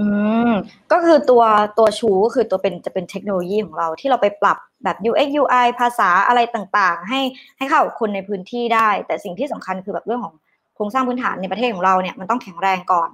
[0.00, 0.06] อื
[0.48, 0.50] ม
[0.92, 1.42] ก็คือตัว
[1.78, 7.20] ตัวชูก็คือตัวเป็นจะเป็นเทคโนโลยีของเราที่เราไปปรับแบบ UX UI ภาษาอะไรต่างๆ ให้
[7.58, 10.34] ให้เข้ากับคนในพื้นที่ได้ แต่สิ่งที่สำคัญคือแบบเรื่องของ
[10.74, 13.10] โครงสร้างพื้นฐานในประเทศของเราเนี่ยมันต้องแข็งแรงก่อน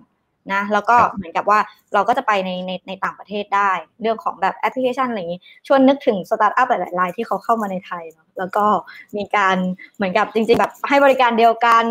[0.52, 1.58] นะแล้วก็เหมือนกับว่า
[1.94, 3.70] เราก็จะไปในในในต่างประเทศได้
[4.02, 8.64] เรื่องของแบบแอปพลิเคชันอะไรอย่างนี้ชวนนึกถึงสตาร์ทอัพหลายๆรายที่เขาเข้ามาในไทยเนาะแล้วก็
[9.16, 9.56] มีการ
[9.96, 11.84] เหมือนกับจริง ๆ แบบให้บริการเดียวกัน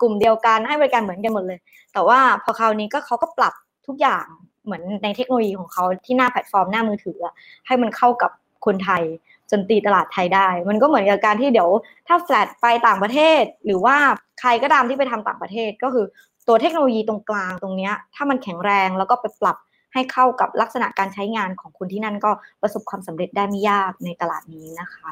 [0.00, 1.58] กลุ่มเดียวกันให้บริการเหมือนกันหมดเลย
[1.92, 3.54] แต่ว่าพอคราวนี้ก็เขาก็ปรับ
[3.90, 4.26] ทุกอย่าง
[4.64, 7.18] เหมือนในเทคโนโลยีของเขาที่หน้าแพลตฟอร์มหน้ามือถือ
[7.66, 8.30] ให้มันเข้ากับ
[8.66, 9.02] คนไทย
[9.50, 11.70] จนตีตลาดไทยได้ มันก็เหมือนกับการที่เดี๋ยว
[12.08, 13.96] ถ้าแฟลตไปต่างประเทศ หรือว่า
[14.40, 16.06] ใครก็ตามที่ไปทำต่างประเทศก็คือ
[16.48, 19.56] ตัวเทคโนโลยีตรงกลางตรงนี้ถ้ามันแข็งแรงแล้วก็ไปปรับ
[19.94, 22.30] ให้เข้ากับลักษณะการใช้งานของคนที่นั่นก็
[22.62, 25.10] ประสบความสำเร็จได้ไม่ยากในตลาดนี้นะคะ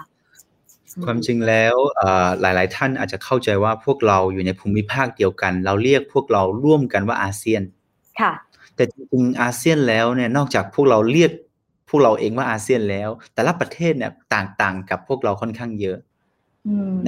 [1.05, 1.75] ความจริงแล้ว
[2.41, 7.63] หลาย ๆ ท่านอาจจะเข้าใจว่าพวกเราอยู่ในภูมิภาคเดียวกัน เราเรียกพวกเราร่วมกันว่าอาเซียน
[8.21, 8.33] ค่ะ
[8.79, 11.31] แต่จริงๆอาเซียนแล้วเนี่ยนอกจากพวกเราเรียก
[11.89, 15.99] พวกเราเองว่าอาเซียนแล้ว แต่ละประเทศเนี่ยต่างๆ กับพวกเราค่อนข้างเยอะ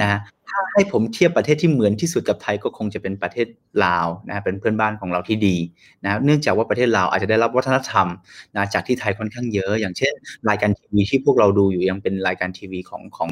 [0.01, 0.19] นะ
[0.51, 3.47] ถ้าให้ผมเทียบประเทศที่เหมือนที่สุดกับไทยก็คงจะเป็นประเทศ
[3.85, 5.57] ลาวนะเป็นเพื่อนบ้านของเราที่ดี
[6.03, 8.07] นะเนื่องจากว่าประเทศลาวอาจจะได้รับวัฒนธรรม
[8.55, 10.13] นะจากที่ไทยค่อนข้างเยอะ อย่างเช่น
[10.49, 13.29] รายการทีวีที่พวกเราดูอยู่ยังเป็นรายการทีวีของของ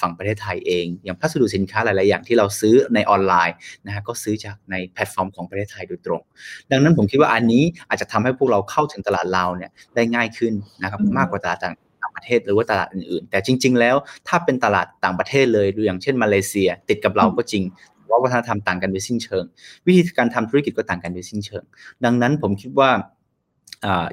[0.00, 3.56] ฝั่งประเทศไทยเอง อย่างพัสดุสินค้าหลาย ๆ อย่างที่เราซื้อในออนไลน์
[3.86, 6.22] นะฮะก็ซื้อจากในแพลตฟอร์มของประเทศไทยโดยตรง
[6.70, 10.52] ดังนั้นผมคิดว่าอันนี้อาจจะทำให้พวกเราเข้าถึงตลาดลาวเนี่ยได้ง่ายขึ้น
[10.82, 11.74] นะครับมากกว่าตลาดต่าง
[12.18, 13.96] ประเทศหรือว่าตลาดอื่นๆ แต่จริง ๆ แล้ว
[14.28, 17.62] ถ้าเป็นตลาดต่างประเทศเลยดูอย่างเช่นมาเลเซีย ติดกับเราก็จริง
[18.10, 19.44] ว่าวัฒนธรรมต่างกันโดยสิ้นเชิง
[19.86, 21.64] วิธีการทำธุรกิจก็ต่างกันโดยสิ้นเชิง
[22.04, 22.90] ดังนั้นผมคิดว่า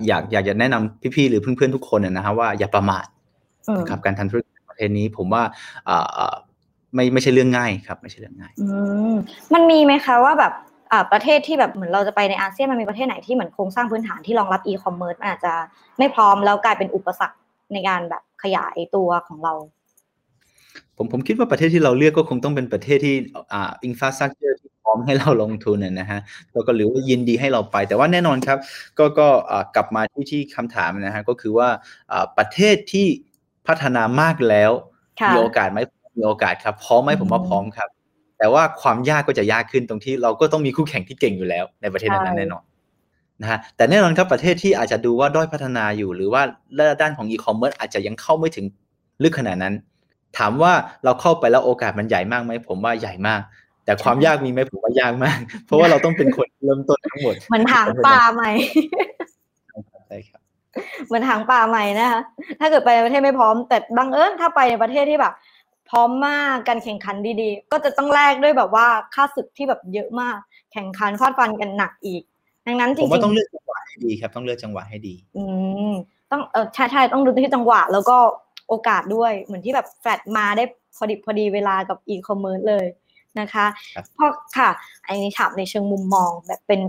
[0.08, 3.06] อยากอยากจะแนะนำพี่ๆหรือเพื่อนๆทุกคนนะฮะว่าอย่าประมาท
[3.80, 5.43] นะครับการทำธุรกิจประเทศนี้ผมว่า
[6.95, 8.53] ไม่ไม่ใช่เรื่องง่ายครับ ไม่ใช่เรื่องง่าย
[9.53, 10.53] มันมีไหมคะว่าแบบ
[11.12, 15.53] ประเทศที่แบบเหมือนเราจะไปในอาเซียนมันมีประเทศไหนที่เหมือนโครงสร้างพื้นฐานที่รองรับอีคอมเมิร์ซอาจจะ
[15.97, 17.38] ไม่พร้อมแล้วกลายเป็นอุปสรรค
[17.74, 19.53] ในการแบบขยายตัวของเรา
[20.97, 23.16] ผมผมคิดว่าประเทศที่เราเลือกก็คงต้องเป็นประเทศที่
[23.53, 26.20] อ่า infrastructure ที่พร้อมให้เราลงทุนนะฮะ
[26.53, 28.57] แล้วก็หรือว่ายินดีให้เราไป แต่ว่าแน่นอนครับ
[28.99, 29.28] ก็ก็
[29.76, 31.70] กลับมาที่ที่คำถามนะฮะก็คือว่า
[32.38, 33.07] ประเทศที่
[33.68, 34.72] พัฒนามากแล้ว
[35.32, 35.80] มีโอกาสไหม
[36.18, 37.89] มีโอกาสครับพร้อมไหมผมว่าพร้อมครับ
[38.38, 42.63] แต่ว่าความยากก็จะยากขึ้นตรงที่เราก็ต้องมีคู่แข่งที่เก่งอยู่แล้วในประเทศนั้นแน่นอน
[43.42, 46.42] นะฮะแต่แน่นอนครับประเทศที่อาจจะดูว่าด้อยพัฒนาอยู่ หรือว่า
[47.02, 48.66] ด้านของอีคอมเมิร์ซอาจจะยังเข้าไม่ถึง
[49.24, 49.74] ลึกขนาดนั้น
[50.38, 50.74] ถามว่า
[51.04, 53.42] เราเข้าไปแล้วโอกาสมันใหญ่มากไหมผมว่าใหญ่มาก
[53.86, 58.52] แต่ความยากมีไหมผมว่ายากมาก เพราะว่าเราต้องเป็นคนเริ่มต้นทั้งหมดมันหางปลาใหม่
[60.08, 60.42] ใช่ครับ
[61.08, 62.22] เหมือนถางป่าใหม่นะคะ
[62.60, 65.34] ถ้าเกิดไปประเทศไม่พร้อม แต่บังเอิญถ้าไปในประเทศที่แบบ
[65.90, 70.38] พร้อมมากการแข่งขันดีๆ ก็จะต้องแลกด้วยแบบว่าข้าศึกที่แบบเยอะมาก
[70.74, 72.24] แข่งขันฟาดฟันกันหนักอีก
[72.68, 75.43] ดังนั้นจริงๆผมว่าต้องเลือกจังหวะให้ดีครับ ต้องเลือกจังหวะให้ดี อื
[75.91, 75.93] ม
[76.32, 78.18] ต้องเออใช่ใช่ต้องดูที่จังหวะ แล้วก็
[78.70, 80.63] โอกาสด้วย เหมือนที่แบบแฟลตมาได้
[80.97, 82.86] พอดีพอดีเวลากับอีคอมเมิร์ซเลย
[83.39, 83.66] นะคะ
[84.13, 84.70] เพราะค่ะ
[85.05, 86.82] อันนี้ถามในเชิงมุมมองแบบเป็น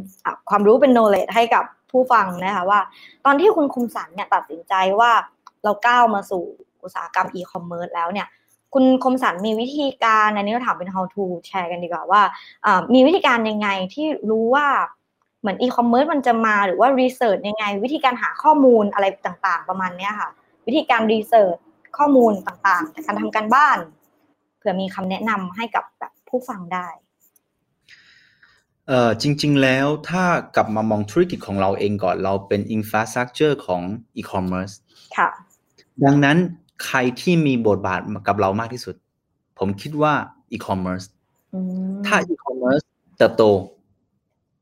[0.51, 2.81] ความรู้เป็น knowledge ให้กับผู้ฟังนะคะว่า
[3.24, 5.11] ตอนที่คุณคมสันเนี่ยตัดสินใจว่า
[5.64, 6.43] เราก้าวมาสู่
[6.83, 8.27] อุตสาหกรรมอีคอมเมิร์ซแล้วเนี่ย
[8.74, 12.22] คุณคมสันมีวิธีการอันนี้เราถามเป็น how to แชร์กันดีกว่าว่า
[12.95, 14.66] มีวิธีการยังไงที่รู้ว่า
[15.47, 20.31] เหมือนอีคอมเมิร์ซมันจะมาหรือว่า research ยังไง วิธีการหาข้อมูลอะไรต่างๆ ประมาณนี้ค่ะ
[20.67, 21.57] วิธีการ research
[21.99, 23.79] ข้อมูลต่างๆจากการทำการบ้าน
[24.59, 26.89] เผื่อมีคำแนะนำให้กับแบบผู้ฟังได้
[28.87, 30.25] เอ่อจริง ๆ แล้วถ้า
[30.57, 33.83] กลับมามองธุรกิจของเราเองก่อนเราเป็น infrastructure ของ
[34.17, 34.71] อีคอมเมิร์ซ
[35.17, 35.29] ค่ะ
[36.05, 36.37] ดังนั้น
[36.87, 38.95] ใครที่มีบทบาทกับเรามากที่สุด
[39.59, 40.15] ผมคิดว่า
[40.53, 41.03] อีคอมเมิร์ซ
[42.07, 42.81] ถ้าอีคอมเมิร์ซ
[43.19, 43.45] เติบโต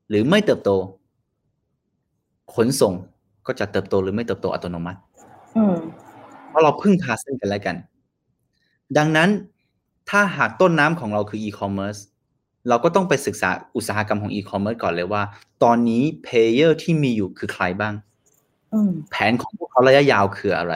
[0.09, 0.69] หรือไม่เติบโต
[2.55, 2.93] ขนส่ง
[3.47, 4.99] ก็จะเติบโตหรือไม่เติบโตอัตโนมัติ
[6.49, 7.75] เพราะเราพึ่งพาซึ่งกันและกัน
[8.97, 9.29] ดังนั้น
[10.09, 11.97] ถ้าหากต้นน้ำของเราคืออีคอมเมิร์ซ
[12.69, 15.23] เราก็ต้องไปศึกษาอุตสาหกรรมของอีคอมเมิร์ซก่อนเลยว่า
[15.63, 17.93] ตอนนี้ player ที่มีอยู่คือใครบ้าง
[19.09, 20.73] แผนของพวกเขาระยะยาวคืออะไร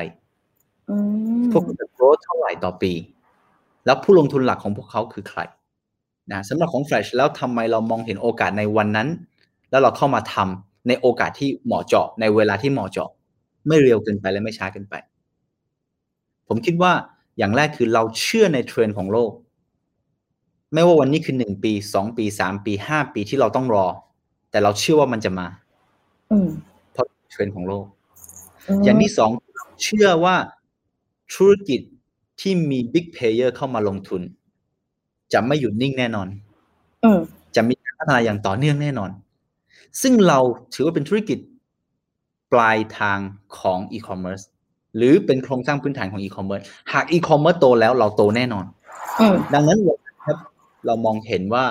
[1.51, 2.93] พวกเขาจะโตเท่าไหร่ต่อปี
[3.85, 5.39] แล้วผู้ลงทุนหลักของพวกเขาคือใคร
[6.33, 9.07] นะสำหรับของ Flash แล้วทำไมเรามองเห็นโอกาสในวันนั้น
[9.69, 13.09] แล้วเราเข้ามาทำในโอกาสที่เหมาะเจาะในเวลาที่เหมาะเจาะ
[13.67, 14.95] ไม่เร็วเกินไปและไม่ช้าเกินไป
[16.47, 16.91] ผมคิดว่า
[17.37, 19.31] อย่างแรกคือเราเชื่อในเทรนด์ของโลก
[20.73, 23.85] ไม่ว่าวันนี้คือหนึ่งปีสองปีสามปีห้าปีที่เราต้องรอ
[24.51, 25.47] แต่เราเชื่อว่ามันจะมา
[26.93, 27.85] เพราะเทรนด์ของโลก
[28.83, 29.29] อย่างที่สอง
[29.83, 30.35] เชื่อว่า
[31.33, 31.81] ธุรกิจ
[32.41, 34.21] ที่มี big player เข้ามาลงทุน
[35.33, 36.27] จะไม่หยุดนิ่งแน่นอน
[37.55, 39.09] จะมีการพัฒนาอย่างต่อเนื่องแน่นอน
[40.01, 40.39] ซึ่งเรา
[40.73, 41.37] ถือว่าเป็นธุรกิจ
[42.53, 43.19] ปลายทาง
[43.59, 44.41] ของอีคอมเมิร์ซ
[44.97, 46.61] หรือเป็นโครงสร้างพื้นฐานของอีคอมเมิร์ซ
[46.93, 48.65] หากอีคอมเมิร์ซโตแล้วเราโตแน่นอน
[49.53, 49.79] ดังนั้น
[50.25, 50.37] ครับ
[50.85, 51.65] เรามองเห็นว่า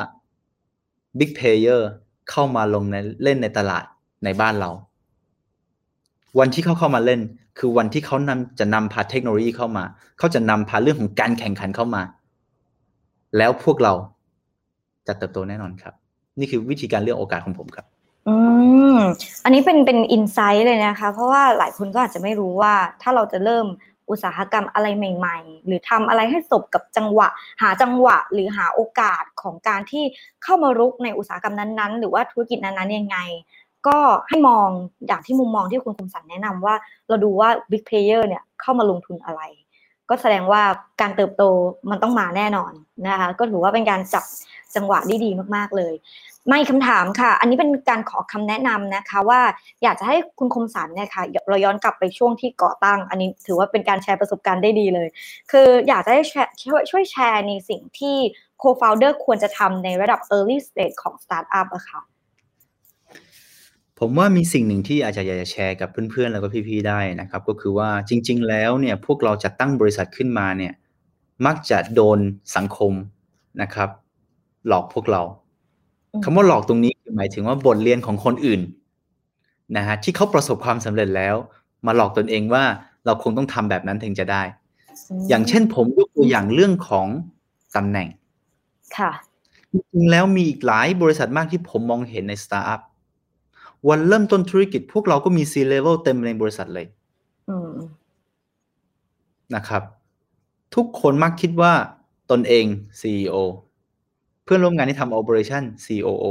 [1.18, 1.88] big player
[2.30, 3.84] เข้ามาลงในเล่นในตลาด
[4.24, 4.70] ในบ้านเรา
[6.38, 7.20] วันที่เขาเข้ามาเล่น
[7.58, 9.84] คือวันที่เขานำจะนำพาเทคโนโลยีเข้ามา
[10.18, 12.02] เขาจะนำพาเรื่องของการแข่งขันเข้ามา
[13.36, 13.92] แล้วพวกเรา
[15.06, 15.94] จะเติบโตแน่นอนครับ
[16.38, 17.86] นี่คือวิธีการเลือกโอกาสของผมครับ
[18.28, 18.34] อื
[18.94, 18.96] ม
[19.44, 23.66] อันนี้เป็นเป็นอินไซต์เลยนะคะ เพราะว่าหลายคนก็อาจจะไม่รู้ว่าถ้าเราจะเริ่ม
[24.10, 27.28] อุตสาหกรรมอะไรใหม่ ๆ หรือทำอะไรให้สบกับจังหวะ
[27.62, 30.04] หาจังหวะหรือหาโอกาสของการที่
[30.42, 33.18] เข้ามารุกในอุตสาหกรรมนั้นๆ หรือว่าธุรกิจนั้นๆยังไง
[33.88, 33.98] ก็
[34.28, 34.68] ให้มอง
[35.06, 36.74] อย่างที่มุมมองที่คุณคมสันแนะนำว่า
[37.08, 39.40] เราดูว่า Big Player เนี่ยเข้ามาลงทุนอะไร
[40.08, 40.62] ก็แสดงว่า
[41.00, 41.42] การเติบโต
[41.90, 42.72] มันต้องมาแน่นอน
[43.06, 44.24] นะคะ ก็ถือว่าเป็นการจับ
[44.74, 45.94] จังหวะได้ดีมากๆเลย
[46.48, 49.40] ไม่คำถามค่ะ อันนี้เป็นการขอคำแนะนำนะคะว่า
[49.82, 55.08] อยากจะให้คุณคมสันเนี่ยค่ะเราย้อนกลับไปช่วงที่ก่อตั้ง อันนี้ถือว่าเป็นการแชร์ประสบการณ์ได้ดีเลย
[55.50, 56.22] คืออยากจะให้
[56.62, 58.16] ช่วยช่วยแชร์ในสิ่งที่
[58.62, 62.00] co-founder ควรจะทำในระดับ early stage ของ startup อะค่ะ
[63.98, 70.72] ผมว่ามีสิ่งหนึ่งที่อาจจะอยากจะแชร์กับเพื่อนๆ แล้วก็พี่ๆ ได้นะครับ ก็คือว่าจริง ๆ แล้วเนี่ยพวกเราจะตั้งบริษัทขึ้นมาเนี่ย
[71.46, 72.18] มักจะโดน
[72.56, 72.92] สังคม
[73.62, 73.88] นะครับ
[74.68, 75.22] หลอกพวกเรา
[76.24, 78.60] คำว่าหลอกตรงนี้หมายถึงว่าบทเรียนของคนอื่น
[79.76, 81.34] นะฮะที่เขาประสบความสำเร็จแล้ว
[81.86, 82.64] มาหลอกตนเองว่า
[83.06, 84.42] เราคงต้องทำแบบนั้นถึงจะได้
[85.28, 87.06] อย่างเช่นผมยกตัวอย่างเรื่องของ
[87.76, 88.08] ตำแหน่ง
[88.96, 89.10] ค่ะ
[89.72, 92.80] จริงๆแล้วมีอีกหลายบริษัทมากที่ผมมองเห็นในสตาร์ทอัพ
[93.88, 96.86] วันเริ่มต้นธุรกิจ พวกเราก็มี C level เต็มในบริษัทเลย
[99.54, 99.82] นะครับ
[100.74, 101.72] ทุกคนมักคิดว่า
[102.30, 102.66] ตนเอง
[103.00, 103.36] CEO
[104.44, 106.26] เพื่อนร่วมงานที่ทำ operation COO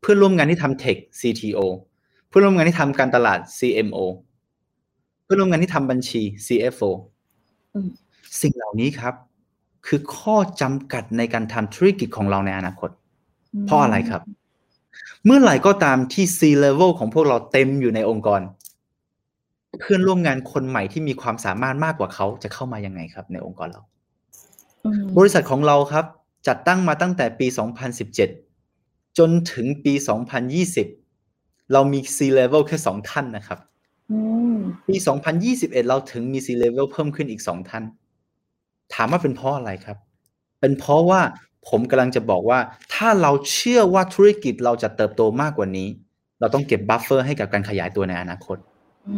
[0.00, 1.60] เพื่อนร่วมงานที่ทำ tech CTO
[2.28, 3.98] เพื่อนร่วมงานที่ทำการตลาด CMO
[5.24, 6.90] เพื่อนร่วมงานที่ทำบัญชี CFO
[8.42, 9.14] สิ่งเหล่านี้ครับ
[9.86, 12.90] คือข้อจำกัดในการทำธุรกิจของเราในอนาคต
[13.66, 14.22] เพราะอะไรครับ
[15.24, 18.40] เมื่อไหร่ก็ตามที่ C level ของพวกเราเต็มอยู่ในองค์กร
[19.80, 23.82] เพื่อนร่วมงานคนใหม่ที่มีความสามารถมากกว่าเขาจะเข้ามายังไงครับ ในองค์กรเรา
[25.18, 26.04] บริษัทของเราครับ
[26.48, 27.46] จัดตั้งมาตั้งแต่ปี
[28.32, 29.94] 2017 จนถึงปี
[30.82, 33.58] 2020 เรามี C level แค่สองท่านนะครับ
[34.88, 34.96] ปี
[35.42, 37.84] 2021 เราถึงมี C level เพิ่มขึ้นอีกสองท่าน
[38.94, 39.98] ถามว่าเป็นเพราะอะไรครับ
[40.60, 41.20] เป็นเพราะว่า
[41.68, 42.58] ผมกำลังจะบอกว่า
[42.94, 45.88] ถ้าเราเชื่อว่าธุรกิจเราจะเติบโตมากกว่านี้
[46.40, 48.56] เราต้องเก็บ buffer ให้กับการขยายตัวในอนาคต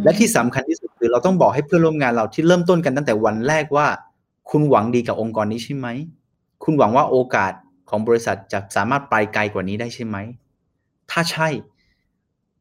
[0.04, 3.86] และที่สำคัญที่สุดคือเราต้องบอกให้เพื่อนร่วมงานเราที่เริ่มต้นกันตั้งแต่วันแรกว่า
[4.50, 5.88] คุณหวังดีกับองค์กรนี้ใช่ไหม
[6.64, 7.52] คุณหวังว่าโอกาส
[7.88, 10.16] ของบริษัทจะสามารถไปไกลกว่านี้ได้ใช่ไหม
[11.10, 11.48] ถ้าใช่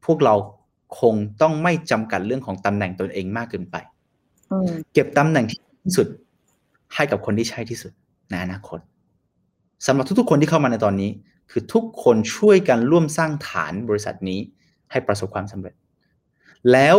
[0.04, 0.34] พวกเรา
[1.00, 3.76] คงต้องไม่จำกัดเรื่องของตำแหน่งตนเองมากเกินไป
[4.92, 6.06] เก็บตำแหน่งที่สุด
[6.94, 7.92] ให้กับคนที่ใช่ที่สุด
[8.30, 8.78] ในอนาคต
[9.86, 11.10] สำหรับทุกๆ คนที่เข้ามาในตอนนี้
[11.50, 14.40] คือทุกคนช่วยกันร่วมสร้างฐานบริษัทนี้
[14.90, 15.74] ให้ประสบความสำเร็จ
[16.72, 16.96] แล้ว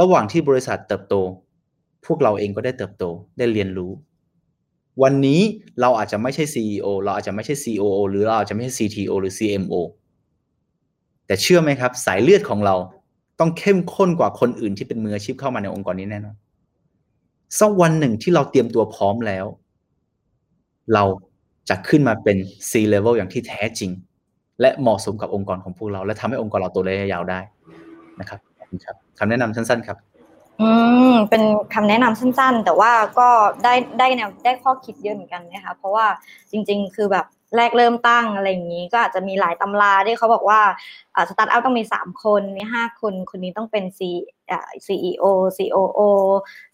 [0.00, 1.14] ระหว่างที่บริษัทเติบโต
[2.06, 3.04] พวกเราเองก็ได้เติบโต
[3.38, 3.92] ได้เรียนรู้
[5.02, 5.40] วันนี้
[5.80, 9.74] เราอาจจะไม่ใช่ CEO เราอาจจะไม่ใช่ COO หรือเราอาจจะไม่ใช่ CTO หรือ CMO
[11.26, 12.76] แต่เชื่อไหมครับ สายเลือดของเรา
[13.40, 16.36] ต้องเข้มข้นกว่าคนอื่นที่เป็นมืออาชีพเข้ามาในองค์กรนี้แน่นอน
[17.58, 19.46] สักวันหนึ่งที่เราเตรียมตัวพร้อมแล้ว
[20.92, 21.04] เรา
[21.68, 22.36] จะขึ้นมาเป็น
[22.70, 23.90] C level อย่างที่แท้จริง
[24.60, 27.40] และเหมาะสมกับองค์กรของพวกเรา และทำให้องค์กรเราโตระยะยาวได้
[28.20, 28.40] นะครับ
[28.84, 29.98] ครับคำแนะนำสั้นๆครับ
[30.60, 30.70] อื
[31.12, 31.42] มเป็น
[31.74, 33.28] คำแนะนำสั้น ๆ แต่ว่าก็
[33.64, 36.06] ได้ได้แนวได้ข้อคิดเยอะเหมือนกันนะคะเพราะว่า
[36.50, 40.60] จริง ๆ คือแบบแรกเริ่มตั้งอะไรอย่างนี้ ก็อาจจะมีหลายตำราที่เขาบอกว่า
[41.28, 44.00] สตาร์ทอัพต้องมี 3 คนมี 5 คน คนนี้ต้องเป็น C
[44.86, 45.24] CEO
[45.56, 46.00] COO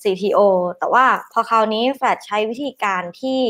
[0.03, 0.41] CTO
[0.79, 3.41] แต่ว่าพอคราวนี้แฟลชใช้วิธีการที่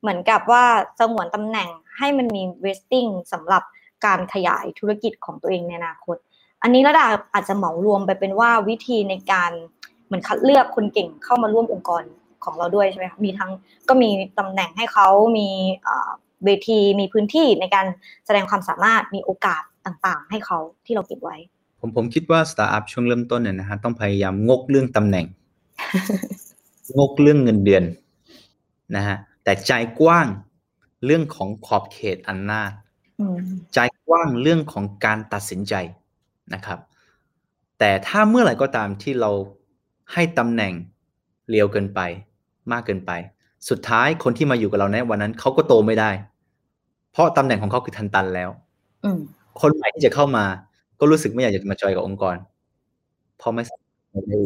[0.00, 0.64] เหมือนกับว่า
[1.00, 3.62] สงวนตำแหน่งให้มันมี vesting สำหรับ
[4.06, 6.16] การขยายธุรกิจของตัวเองในอนาคต
[6.62, 9.52] อันนี้ระดาอาจจะเหมารวมไปเป็นว่าวิธีในการ
[10.06, 12.02] เหมือนคัดเลือกคนเก่งเข้ามาร่วมองค์กร
[12.44, 13.50] ของเราด้วยใช่ไหมคะมีทั้ง
[13.88, 15.48] ก็มีตำแหน่งให้เขามี
[16.44, 17.86] เวทีมีพื้นที่ในการ
[18.26, 21.36] แสดงความสามารถมีโอกาสต่างๆ ให้เขาที่เราเก็บไว้
[21.80, 25.26] ผมผมคิดว่าสตาร์ทอัพช่วงเริ่มต้นเนี่ยนะฮะต้องพยายามงกเรื่องตำแหน่ง
[26.98, 27.82] งกเรื่องเงินเดือน
[28.96, 29.16] นะฮะ
[29.50, 30.26] แต่ใจกว้าง
[31.04, 32.62] เรื่องของขอบเขตอันนา
[33.74, 35.74] ใจกว้างเรื่องของการตัดสินใจ
[36.54, 36.78] นะครับ
[37.78, 39.30] แต่ถ้าเมื่อไหร่ก็ตามที่เรา
[40.12, 40.72] ให้ตำแหน่ง
[41.50, 42.00] เร็วเกินไป
[42.72, 43.10] มากเกินไป
[43.68, 46.10] สุดท้ายคนที่มาอยู่กับเราในวันนั้นเขาก็โตไม่ได้
[47.12, 48.50] เพราะตำแหน่งของเขาคือทันตันแล้ว
[49.60, 50.44] คนใหม่ที่จะเข้ามา
[50.98, 52.36] ก็รู้สึกไม่อยากจะมาจอยกับองค์กร
[53.38, 54.38] เพราะไม่สามารถได้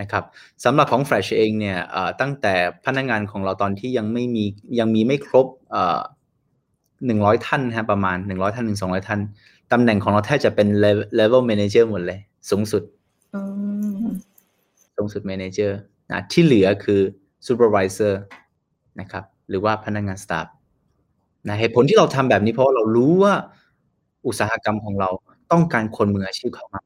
[0.00, 0.24] นะครับ
[0.64, 1.78] สำหรับของ Flash เองเนี่ย
[2.20, 2.54] ตั้งแต่
[2.86, 4.44] พนักงานของเราตอนที่ยังไม่มี
[4.78, 5.46] ยังมีไม่ครบ
[7.06, 9.20] หนึ่งร้อยท่านฮะประมาณหนึ่งร้อยท่านถึงสองร้อยท่าน
[9.72, 10.68] ตำแหน่งของเราแทบจะเป็น
[11.18, 12.18] level manager หมดเลย
[12.50, 12.82] สูงสุด
[14.96, 15.72] สูงสุด manager
[16.10, 17.00] นะที่เหลือคือ
[17.46, 18.12] supervisor
[19.00, 20.46] นะครับหรือว่าพนักงานสตาฟ
[21.48, 23.34] นะเหตุผลที่เราทำแบบนี้เพราะเรารู้ว่า
[24.26, 25.10] อุตสาหกรรมของเรา
[25.52, 26.82] ต้องการคนมืออาชีพเข้ามา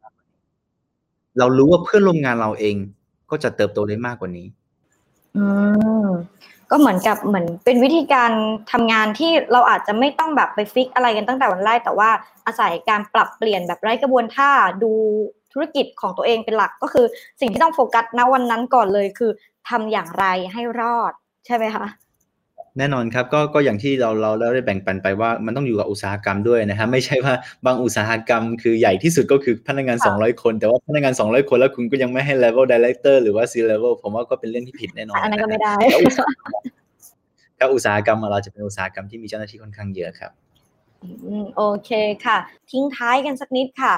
[1.39, 2.77] เรารู้ว่าเพื่อนร่วมงานเราเอง
[3.31, 4.47] ก็จะเติบโตได้มากกว่านี้
[5.37, 5.45] อื
[6.07, 6.09] ม
[6.70, 8.31] ก็เหมือนกับเหมือนเป็นวิธีการ
[8.72, 12.11] ทำงานที่เราอาจจะไม่ต้องแบบไปฟิกอะไรกันตั้งแต่วันแรกแต่ว่า
[12.47, 14.51] อาศัยการปรับเปลี่ยนแบบไร้กระบวนท่า
[14.83, 14.93] ดู
[15.53, 17.07] ธุรกิจของตัวเองเป็นหลักก็คือ
[17.41, 19.31] สิ่งที่ต้องโฟกัสณวันนั้นก่อนเลยคือ
[19.68, 21.12] ทำอย่างไรให้รอด
[21.47, 21.85] ใช่ไหมคะ
[22.79, 27.35] แน่นอนครับก็ก็อย่างที่เราเราได้แบ่งปันไปว่ามันต้องอยู่กับอุตสาหกรรมด้วยนะฮะไม่ใช่ว่า
[27.66, 35.74] บางอุตสาหกรรมคือใหญ่ที่สุดก็คือพนักงาน 200 คน แต่ว่าพนักงาน 200 คนแล้วคุณก็ยังไม่ให้ level director หรือว่า C level ผมว่าก็เป็นเรื่องที่ผิดแน่นอนอันนั้นก็ไม่ได้
[37.59, 40.33] ถ้าอุตสาหกรรมเราจะเป็นอุตสาหกรรมที่มีเจ้าหน้าที่ค่อนข้างเยอะครับ
[41.57, 41.91] โอเค
[42.24, 42.39] ค่ะ
[42.70, 43.95] ทิ้งท้ายกันสักนิดค่ะ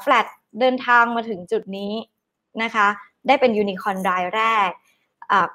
[0.00, 0.26] แฟลต
[0.60, 1.92] เดินทางมาถึงจุดนี้
[2.62, 2.86] นะคะ
[3.26, 4.70] ได้เป็นยูนิคอนรายแรก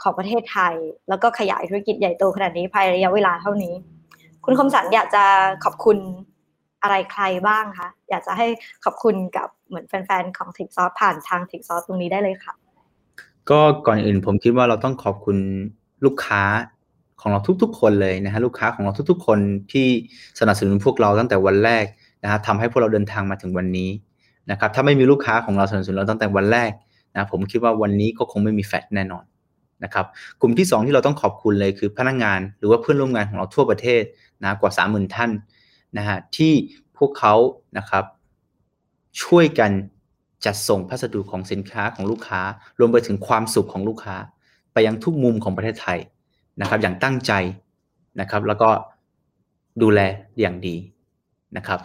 [0.01, 0.76] ของประเทศไทย
[1.09, 3.74] แล้วก็ขยายธุรกิจใหญ่โตขนาดนี้ภายในระยะเวลาเท่านี้
[4.45, 5.24] คุณคมสันอยากจะ
[5.63, 5.97] ขอบคุณ
[6.84, 8.47] อะไรใครบ้างคะอยากจะให้
[8.86, 12.53] ขอบคุณกับเหมือนแฟนๆของทิกซอสผ่านทางทิกซอสตรงนี้ได้เลยค่ะ
[13.49, 15.38] ก็ก่อนอื่นผมคิดว่าเราต้องขอบคุณ
[16.05, 16.43] ลูกค้า
[17.21, 19.39] ของเราทุกๆ คนเลยนะฮะลูกค้าของเราทุกๆ คน
[19.71, 19.88] ที่
[20.39, 21.86] สนับสนุนพวกเราตั้งแต่วันแรก
[22.24, 23.89] นะฮะทำให้พวกเราเดินทางมาถึงวันนี้
[24.51, 26.71] นะครับถ้าไม่มีลูกค้าของเราสนับสนุนเราตั้งแต่วันแรก
[27.15, 29.24] นะผมคิดว่าวันนี้ก็คงไม่มีแฟดแน่นอน
[29.84, 30.05] นะครับ
[30.41, 34.03] กลุ่มที่ 2 ที่เราต้องขอบคุณเลยคือพนักงงานหรือว่าเพื่อนร่วมงานของเราทั่วประเทศ
[34.43, 35.32] นะกว่า 30,000 ท่าน
[35.97, 36.53] นะฮะที่
[36.97, 37.34] พวกเขา
[37.78, 38.03] นะครับ
[39.24, 39.71] ช่วยกัน
[40.45, 42.41] จัดส่งพัสดุของสินค้าของลูกค้า
[42.80, 44.15] รวมไปถึงความสุขของลูกค้า
[44.74, 45.99] ไปยังทุกมุมของประเทศไทย
[46.61, 47.32] นะครับ อย่างตั้งใจ
[48.19, 48.69] นะครับ แล้วก็
[49.82, 49.99] ดูแล
[50.39, 50.76] อย่างดี
[51.57, 51.80] นะครับ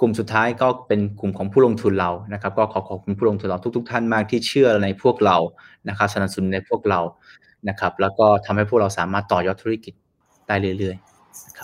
[0.00, 5.36] กลุ่มสุดท้ายก็เป็นกลุ่มของผู้ลงทุนเรานะครับ ก็ขอขอบคุณผู้ลงทุนเราทุกๆท่านมากที่เชื่อในพวกเรา
[5.88, 7.00] นะครับสนับสนุนในพวกเรา
[7.68, 9.94] นะครับ แล้วก็ทำให้พวกเราสามารถต่อยอดธุรกิจ
[10.48, 11.13] ได้เรื่อยๆ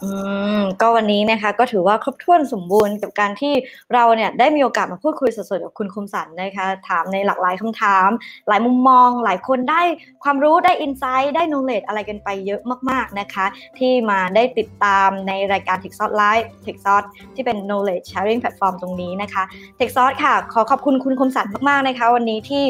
[0.03, 0.11] อื
[0.59, 3.55] มก็วันนี้นะคะก็ถือว่าครบถ้วนสมบูรณ์กับการที่
[3.95, 8.09] เราเนี่ยได้มีโอกาสมาพูดคุยสดๆกับคุณคมสันนะคะถามในหลากหลายคำถาม
[8.49, 9.83] หลายมุมมอง หลายคนได้
[10.25, 12.61] ความรู้ได้อินไซต์ได้นงเลดอะไรกันไปเยอะ
[12.91, 13.47] มากๆนะคะ
[13.79, 16.97] ที่มาได้ติดตามในรายการ t e c h s o t Live t e c h s o
[17.01, 17.05] t
[17.35, 19.43] ที่เป็น knowledge sharing platform ตรงนี้นะคะ
[19.79, 22.65] t e c h s o t ค่ะ ขอขอบคุณคุณคมสันมากๆนะคะ วันนี้ที่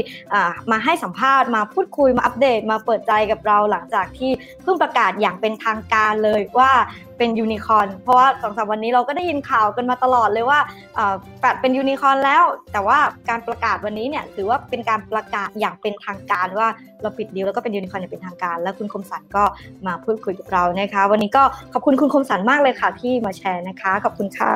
[0.71, 4.31] มาให้สัมภาษณ์มาพูดคุยมาอัปเดตมาเปิดใจกับเราหลังจากที่
[4.63, 6.73] เพิ่งประกาศอย่างเป็นทางการเลยว่า
[7.19, 10.59] เป็นยูนิคอนเพราะว่าสองสามวันนี้เราก็ได้ยินข่าวกันมาตลอดเลยว่า
[11.41, 16.69] แปดเป็นยูนิคอนแล้ว แต่ว่าการประกาศวันนี้เนี่ยถือว่าเป็นการประกาศอย่างเป็นทางการว่า
[17.03, 19.45] เราปิดดีลแล้วก็เป็นยูนิคอนอย่างเป็นทางการ แล้วคุณคมสันก็
[19.87, 24.53] มาพูดคุยกับเรานะคะ วันนี้ก็ขอบคุณคุณคมสันมากเลยค่ะที่มาแชร์นะคะ ขอบคุณค่ะ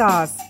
[0.00, 0.49] Sauce